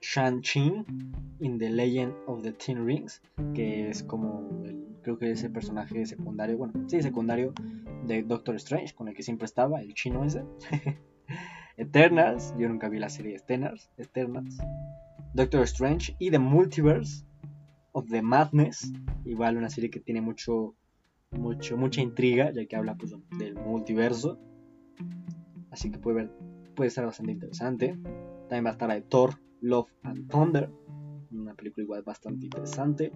Shang-Chi 0.00 0.84
in 1.40 1.58
the 1.58 1.70
Legend 1.70 2.14
of 2.26 2.42
the 2.42 2.52
Ten 2.52 2.86
Rings, 2.86 3.20
que 3.54 3.90
es 3.90 4.02
como 4.02 4.48
creo 5.02 5.18
que 5.18 5.30
ese 5.30 5.50
personaje 5.50 6.04
secundario, 6.04 6.58
bueno, 6.58 6.72
sí, 6.88 7.00
secundario 7.00 7.52
de 8.06 8.22
Doctor 8.24 8.56
Strange, 8.56 8.92
con 8.92 9.06
el 9.06 9.14
que 9.14 9.22
siempre 9.22 9.44
estaba, 9.44 9.80
el 9.80 9.94
chino 9.94 10.24
ese. 10.24 10.42
Eternals, 11.76 12.54
yo 12.58 12.68
nunca 12.68 12.88
vi 12.88 12.98
la 12.98 13.08
serie 13.08 13.36
Eternals, 13.36 13.88
Eternals. 13.98 14.58
Doctor 15.36 15.64
Strange 15.64 16.16
y 16.18 16.30
The 16.30 16.38
Multiverse 16.38 17.26
of 17.92 18.08
the 18.08 18.22
Madness, 18.22 18.90
igual 19.26 19.58
una 19.58 19.68
serie 19.68 19.90
que 19.90 20.00
tiene 20.00 20.22
mucho 20.22 20.74
mucho, 21.30 21.76
mucha 21.76 22.00
intriga, 22.00 22.50
ya 22.52 22.64
que 22.64 22.74
habla 22.74 22.96
pues, 22.96 23.14
del 23.38 23.54
multiverso. 23.54 24.38
Así 25.70 25.90
que 25.90 25.98
puede, 25.98 26.16
ver, 26.16 26.32
puede 26.74 26.88
ser 26.88 27.04
bastante 27.04 27.32
interesante. 27.32 27.98
También 28.48 28.64
va 28.64 28.70
a 28.70 28.72
estar 28.72 28.88
la 28.88 28.94
de 28.94 29.02
Thor, 29.02 29.34
Love 29.60 29.90
and 30.04 30.30
Thunder, 30.30 30.70
una 31.30 31.54
película 31.54 31.84
igual 31.84 32.02
bastante 32.02 32.46
interesante. 32.46 33.12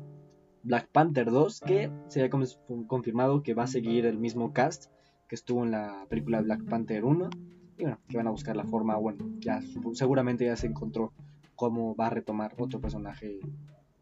Black 0.63 0.91
Panther 0.93 1.31
2, 1.31 1.61
que 1.61 1.91
se 2.09 2.23
ha 2.23 2.29
confirmado 2.29 3.43
que 3.43 3.55
va 3.55 3.63
a 3.63 3.67
seguir 3.67 4.05
el 4.05 4.19
mismo 4.19 4.53
cast 4.53 4.93
que 5.27 5.37
estuvo 5.37 5.65
en 5.65 5.71
la 5.71 6.05
película 6.11 6.43
Black 6.43 6.65
Panther 6.65 7.03
1. 7.03 7.31
Y 7.79 7.83
bueno, 7.85 7.99
que 8.11 8.19
van 8.19 8.27
a 8.27 8.31
buscar 8.31 8.57
la 8.57 8.65
forma, 8.65 8.97
bueno, 8.97 9.25
ya 9.39 9.63
seguramente 9.95 10.45
ya 10.45 10.57
se 10.57 10.67
encontró 10.67 11.15
cómo 11.61 11.95
va 11.95 12.07
a 12.07 12.11
retomar 12.11 12.55
otro 12.57 12.81
personaje, 12.81 13.39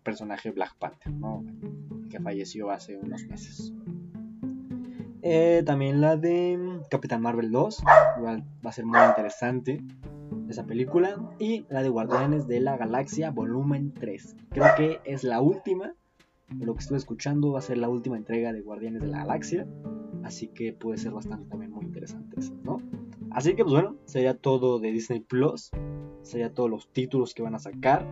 personaje 0.05 0.53
Black 0.53 0.77
Panther, 0.79 1.13
¿no? 1.13 1.45
que 2.09 2.21
falleció 2.21 2.71
hace 2.71 2.97
unos 2.97 3.27
meses. 3.27 3.73
Eh, 5.23 5.65
también 5.67 6.01
la 6.01 6.17
de 6.17 6.57
Capitán 6.89 7.21
Marvel 7.21 7.51
2, 7.51 7.83
igual 8.19 8.45
va 8.65 8.71
a 8.71 8.73
ser 8.73 8.87
muy 8.87 9.01
interesante 9.01 9.83
esa 10.49 10.67
película. 10.67 11.17
Y 11.41 11.67
la 11.69 11.83
de 11.83 11.89
Guardianes 11.89 12.47
de 12.47 12.61
la 12.61 12.77
Galaxia 12.77 13.33
Volumen 13.33 13.93
3. 13.93 14.37
Creo 14.51 14.67
que 14.77 15.01
es 15.05 15.25
la 15.25 15.41
última, 15.41 15.97
lo 16.61 16.75
que 16.75 16.81
estuve 16.81 16.99
escuchando 16.99 17.51
va 17.51 17.59
a 17.59 17.63
ser 17.63 17.79
la 17.79 17.89
última 17.89 18.17
entrega 18.17 18.53
de 18.53 18.61
Guardianes 18.61 19.03
de 19.03 19.09
la 19.09 19.19
Galaxia. 19.19 19.67
Así 20.23 20.47
que 20.47 20.73
puede 20.73 20.99
ser 20.99 21.11
bastante 21.11 21.49
también 21.49 21.73
muy 21.73 21.87
interesante 21.87 22.39
eso, 22.39 22.55
¿no? 22.63 22.81
Así 23.33 23.57
que 23.57 23.65
pues 23.65 23.73
bueno, 23.75 23.97
sería 24.05 24.35
todo 24.35 24.79
de 24.79 24.93
Disney 24.93 25.19
Plus. 25.19 25.73
Sería 26.23 26.53
todos 26.53 26.71
los 26.71 26.89
títulos 26.93 27.35
que 27.35 27.43
van 27.43 27.55
a 27.55 27.59
sacar. 27.59 28.07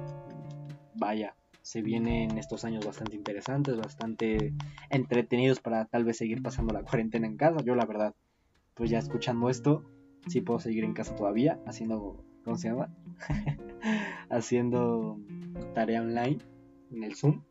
Vaya, 0.95 1.37
se 1.66 1.83
vienen 1.83 2.38
estos 2.38 2.64
años 2.64 2.87
bastante 2.87 3.16
interesantes, 3.16 3.77
bastante 3.77 4.55
entretenidos 4.88 5.59
para 5.59 5.87
tal 5.87 6.05
vez 6.05 6.16
seguir 6.16 6.40
pasando 6.40 6.73
la 6.73 6.83
cuarentena 6.85 7.27
en 7.27 7.37
casa. 7.37 7.61
Yo 7.64 7.75
la 7.75 7.87
verdad, 7.87 8.14
pues 8.75 8.88
ya 8.88 8.99
escuchando 8.99 9.51
esto, 9.51 9.83
sí 10.29 10.40
puedo 10.40 10.61
seguir 10.61 10.85
en 10.85 10.92
casa 10.92 11.16
todavía, 11.16 11.59
haciendo, 11.66 12.25
¿cómo 12.45 12.57
se 12.57 12.69
llama? 12.69 12.95
haciendo 14.31 15.19
tarea 15.75 16.03
online 16.03 16.38
en 16.92 17.03
el 17.03 17.16
Zoom. 17.16 17.42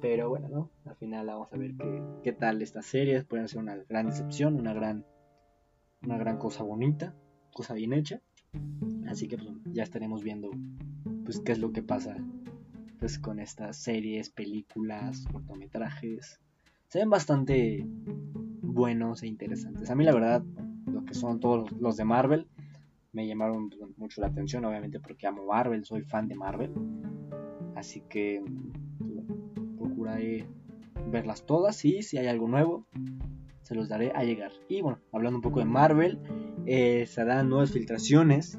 Pero 0.00 0.28
bueno, 0.28 0.48
¿no? 0.48 0.70
Al 0.84 0.96
final 0.96 1.26
vamos 1.26 1.52
a 1.52 1.56
ver 1.56 1.74
qué, 1.76 2.02
qué 2.22 2.32
tal 2.32 2.62
estas 2.62 2.86
series. 2.86 3.24
Pueden 3.24 3.48
ser 3.48 3.58
una 3.58 3.76
gran 3.88 4.06
decepción, 4.06 4.54
una 4.54 4.72
gran, 4.72 5.04
una 6.02 6.16
gran 6.16 6.38
cosa 6.38 6.62
bonita, 6.62 7.14
cosa 7.52 7.74
bien 7.74 7.92
hecha. 7.92 8.20
Así 9.12 9.28
que 9.28 9.36
pues, 9.36 9.50
ya 9.66 9.82
estaremos 9.82 10.22
viendo 10.24 10.50
pues 11.24 11.38
qué 11.40 11.52
es 11.52 11.58
lo 11.58 11.70
que 11.70 11.82
pasa 11.82 12.16
pues 12.98 13.18
con 13.18 13.40
estas 13.40 13.76
series, 13.76 14.30
películas, 14.30 15.26
cortometrajes. 15.30 16.40
Se 16.88 17.00
ven 17.00 17.10
bastante 17.10 17.84
buenos 18.62 19.22
e 19.22 19.26
interesantes. 19.26 19.90
A 19.90 19.94
mí 19.94 20.04
la 20.04 20.14
verdad, 20.14 20.42
lo 20.86 21.04
que 21.04 21.12
son 21.12 21.40
todos 21.40 21.72
los 21.72 21.96
de 21.96 22.04
Marvel, 22.04 22.46
me 23.12 23.26
llamaron 23.26 23.70
mucho 23.98 24.22
la 24.22 24.28
atención, 24.28 24.64
obviamente 24.64 24.98
porque 24.98 25.26
amo 25.26 25.44
Marvel, 25.44 25.84
soy 25.84 26.02
fan 26.02 26.26
de 26.28 26.36
Marvel. 26.36 26.72
Así 27.74 28.02
que 28.08 28.42
pues, 28.98 29.26
procuraré 29.76 30.46
verlas 31.10 31.44
todas 31.44 31.84
y 31.84 32.02
si 32.02 32.16
hay 32.16 32.28
algo 32.28 32.48
nuevo, 32.48 32.86
se 33.60 33.74
los 33.74 33.90
daré 33.90 34.12
a 34.14 34.24
llegar. 34.24 34.52
Y 34.68 34.80
bueno, 34.80 35.00
hablando 35.12 35.36
un 35.36 35.42
poco 35.42 35.58
de 35.58 35.66
Marvel, 35.66 36.18
eh, 36.64 37.04
se 37.06 37.24
dan 37.24 37.50
nuevas 37.50 37.72
filtraciones 37.72 38.58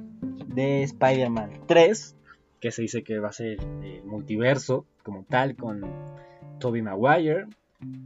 de 0.54 0.84
Spider-Man 0.84 1.64
3 1.68 2.18
que 2.64 2.72
se 2.72 2.82
dice 2.82 3.04
que 3.04 3.20
va 3.20 3.28
a 3.28 3.34
ser 3.34 3.58
eh, 3.82 4.02
multiverso 4.06 4.86
como 5.04 5.26
tal 5.26 5.58
con 5.58 5.82
Toby 6.62 6.82
Maguire, 6.82 7.48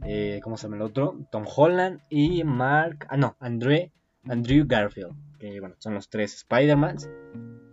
eh, 0.04 0.40
¿cómo 0.42 0.56
se 0.56 0.64
llama 0.64 0.74
el 0.74 0.82
otro? 0.82 1.16
Tom 1.30 1.44
Holland 1.46 2.00
y 2.10 2.42
Mark, 2.42 3.06
ah 3.08 3.16
no, 3.16 3.36
Andrew 3.38 4.64
Garfield, 4.66 5.14
que 5.38 5.60
bueno, 5.60 5.76
son 5.78 5.94
los 5.94 6.10
tres 6.10 6.34
Spider-Mans. 6.34 7.08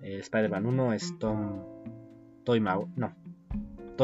El 0.03 0.19
Spider-Man 0.19 0.67
1 0.67 0.93
es 0.93 1.17
Tom, 1.17 1.63
Toby 2.43 2.59
Maguire, 2.59 2.91
no, 2.97 3.15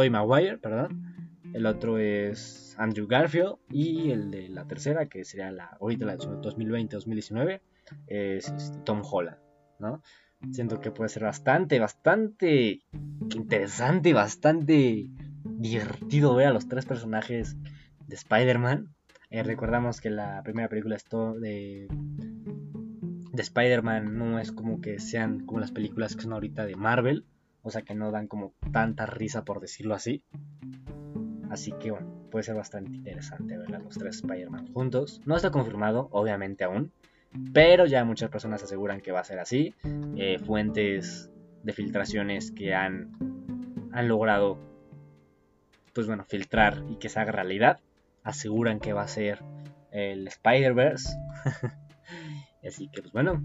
Maguire, 0.09 0.57
perdón. 0.57 1.05
El 1.53 1.67
otro 1.67 1.99
es 1.99 2.75
Andrew 2.79 3.05
Garfield 3.05 3.57
y 3.69 4.09
el 4.09 4.31
de 4.31 4.49
la 4.49 4.65
tercera, 4.65 5.05
que 5.05 5.23
sería 5.23 5.51
la 5.51 5.77
ahorita 5.79 6.05
la 6.05 6.15
de 6.15 6.25
2020-2019, 6.25 7.61
es 8.07 8.49
este, 8.49 8.79
Tom 8.79 9.03
Holland, 9.03 9.37
¿no? 9.77 10.01
Siento 10.49 10.81
que 10.81 10.91
puede 10.91 11.09
ser 11.09 11.23
bastante, 11.23 11.79
bastante 11.79 12.81
interesante 13.35 14.13
bastante 14.13 15.07
divertido 15.43 16.35
ver 16.35 16.47
a 16.47 16.53
los 16.53 16.67
tres 16.67 16.85
personajes 16.85 17.55
de 18.07 18.15
Spider-Man. 18.15 18.93
Eh, 19.29 19.43
recordamos 19.43 20.01
que 20.01 20.09
la 20.09 20.41
primera 20.43 20.67
película 20.67 20.97
de, 21.39 21.87
de 23.31 23.41
Spider-Man 23.41 24.17
no 24.17 24.39
es 24.39 24.51
como 24.51 24.81
que 24.81 24.99
sean 24.99 25.45
como 25.45 25.59
las 25.59 25.71
películas 25.71 26.15
que 26.15 26.23
son 26.23 26.33
ahorita 26.33 26.65
de 26.65 26.75
Marvel. 26.75 27.25
O 27.63 27.69
sea 27.69 27.83
que 27.83 27.93
no 27.93 28.11
dan 28.11 28.27
como 28.27 28.53
tanta 28.73 29.05
risa 29.05 29.45
por 29.45 29.61
decirlo 29.61 29.93
así. 29.93 30.23
Así 31.49 31.73
que 31.73 31.91
bueno, 31.91 32.27
puede 32.31 32.43
ser 32.43 32.55
bastante 32.55 32.91
interesante 32.91 33.57
ver 33.57 33.75
a 33.75 33.79
los 33.79 33.97
tres 33.97 34.17
Spider-Man 34.17 34.73
juntos. 34.73 35.21
No 35.25 35.35
está 35.35 35.51
confirmado, 35.51 36.09
obviamente 36.11 36.63
aún. 36.63 36.91
Pero 37.53 37.85
ya 37.85 38.03
muchas 38.03 38.29
personas 38.29 38.63
aseguran 38.63 39.01
que 39.01 39.11
va 39.11 39.21
a 39.21 39.23
ser 39.23 39.39
así. 39.39 39.73
Eh, 40.17 40.39
fuentes 40.39 41.31
de 41.63 41.73
filtraciones 41.73 42.51
que 42.51 42.73
han, 42.73 43.11
han 43.91 44.07
logrado, 44.07 44.57
pues 45.93 46.07
bueno, 46.07 46.25
filtrar 46.25 46.83
y 46.89 46.97
que 46.97 47.09
se 47.09 47.19
haga 47.19 47.31
realidad, 47.31 47.79
aseguran 48.23 48.79
que 48.79 48.93
va 48.93 49.03
a 49.03 49.07
ser 49.07 49.39
el 49.91 50.27
Spider-Verse. 50.27 51.17
así 52.67 52.89
que, 52.89 53.01
pues 53.01 53.13
bueno, 53.13 53.43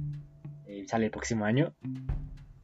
eh, 0.66 0.84
sale 0.88 1.06
el 1.06 1.10
próximo 1.10 1.44
año 1.44 1.74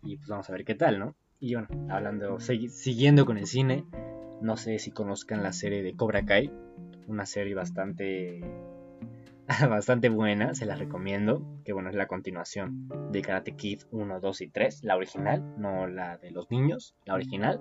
y 0.03 0.17
pues 0.17 0.29
vamos 0.29 0.49
a 0.49 0.53
ver 0.53 0.65
qué 0.65 0.75
tal, 0.75 0.99
¿no? 0.99 1.15
Y 1.39 1.55
bueno, 1.55 1.69
hablando, 1.91 2.39
siguiendo 2.41 3.27
con 3.27 3.37
el 3.37 3.47
cine, 3.47 3.85
no 4.41 4.57
sé 4.57 4.79
si 4.79 4.91
conozcan 4.93 5.43
la 5.43 5.53
serie 5.53 5.83
de 5.83 5.95
Cobra 5.95 6.25
Kai, 6.25 6.53
una 7.09 7.27
serie 7.27 7.55
bastante 7.55 8.41
bastante 9.69 10.09
buena, 10.09 10.55
se 10.55 10.67
la 10.67 10.77
recomiendo. 10.77 11.61
Que 11.65 11.73
bueno, 11.73 11.91
es 11.91 11.95
la 11.95 12.07
continuación 12.07 12.89
de 13.11 13.23
Karate 13.23 13.57
Kid 13.57 13.83
1, 13.91 14.21
2 14.21 14.41
y 14.41 14.49
3, 14.49 14.85
la 14.85 14.97
original, 14.97 15.55
no 15.59 15.87
la 15.87 16.19
de 16.19 16.31
los 16.31 16.51
niños, 16.51 16.95
la 17.05 17.15
original. 17.15 17.61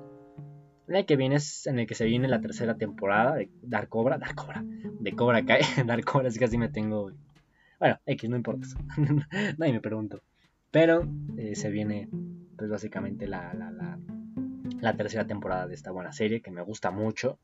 En 0.88 0.96
el 0.96 1.06
que 1.06 1.16
viene 1.16 1.38
en 1.66 1.80
el 1.80 1.88
que 1.88 1.96
se 1.96 2.06
viene 2.06 2.28
la 2.28 2.42
tercera 2.42 2.76
temporada 2.76 3.36
de 3.36 3.50
Dark 3.62 3.90
Cobra, 3.90 4.18
Dark 4.18 4.36
Cobra, 4.36 4.64
de 4.64 5.12
Cobra 5.14 5.46
Kai, 5.46 5.62
Dark 5.86 6.04
Cobra, 6.04 6.28
es 6.28 6.38
que 6.38 6.46
así 6.46 6.58
me 6.58 6.70
tengo. 6.70 7.12
Bueno, 7.80 8.00
X, 8.06 8.30
no 8.30 8.36
importa. 8.36 8.68
Nadie 9.58 9.74
me 9.74 9.82
pregunto. 9.82 10.22
Pero 10.70 11.08
eh, 11.38 11.56
se 11.56 11.70
viene, 11.70 12.10
pues 12.58 12.70
básicamente 12.70 13.28
la, 13.28 13.54
la, 13.54 14.00
la 14.80 14.96
tercera 14.96 15.26
temporada 15.26 15.68
de 15.68 15.76
esta 15.76 15.92
buena 15.92 16.12
serie 16.12 16.42
que 16.42 16.52
me 16.52 16.62
gusta 16.62 16.92
mucho 16.92 17.40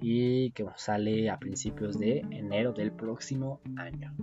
y 0.00 0.50
que 0.52 0.66
sale 0.76 1.30
a 1.30 1.38
principios 1.38 1.98
de 1.98 2.20
enero 2.30 2.72
del 2.72 2.92
próximo 2.92 3.60
año. 3.76 4.14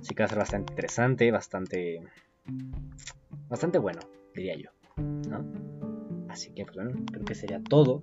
Así 0.00 0.14
que 0.14 0.22
va 0.22 0.26
a 0.26 0.28
ser 0.28 0.38
bastante 0.38 0.72
interesante, 0.72 1.30
bastante, 1.30 2.02
bastante 3.48 3.78
bueno, 3.78 4.00
diría 4.34 4.56
yo. 4.56 4.70
Así 6.28 6.52
que, 6.52 6.64
pues 6.64 6.76
bueno, 6.76 6.92
creo 7.10 7.24
que 7.24 7.34
sería 7.34 7.62
todo 7.62 8.02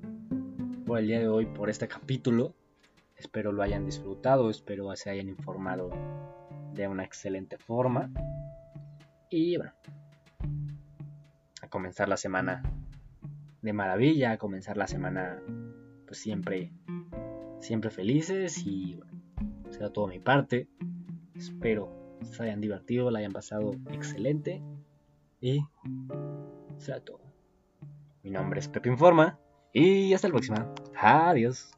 por 0.86 1.00
el 1.00 1.08
día 1.08 1.20
de 1.20 1.28
hoy, 1.28 1.46
por 1.46 1.70
este 1.70 1.88
capítulo. 1.88 2.56
Espero 3.18 3.52
lo 3.52 3.62
hayan 3.62 3.86
disfrutado, 3.86 4.50
espero 4.50 4.96
se 4.96 5.10
hayan 5.10 5.30
informado 5.30 5.92
de 6.74 6.88
una 6.88 7.04
excelente 7.04 7.58
forma. 7.58 8.10
Y 9.30 9.58
bueno, 9.58 9.74
a 11.62 11.68
comenzar 11.68 12.10
la 12.10 12.18
semana 12.18 12.64
de 13.62 13.74
maravilla, 13.74 14.32
a 14.32 14.38
comenzar 14.38 14.78
la 14.78 14.88
semana 14.88 15.40
pues 16.12 16.20
siempre, 16.20 16.74
siempre 17.62 17.90
felices 17.90 18.66
y 18.66 18.96
bueno, 18.96 19.14
será 19.70 19.94
todo 19.94 20.08
mi 20.08 20.20
parte. 20.20 20.68
Espero 21.34 21.90
se 22.24 22.44
hayan 22.44 22.60
divertido, 22.60 23.10
la 23.12 23.20
hayan 23.20 23.32
pasado 23.32 23.72
excelente 23.92 24.62
y 25.40 25.62
será 26.80 27.00
todo. 27.00 27.22
Mi 28.24 28.30
nombre 28.30 28.60
es 28.60 28.68
Pepe 28.68 28.90
Informa 28.90 29.40
y 29.72 30.14
hasta 30.14 30.28
la 30.28 30.34
próxima. 30.34 30.76
Adiós. 31.00 31.72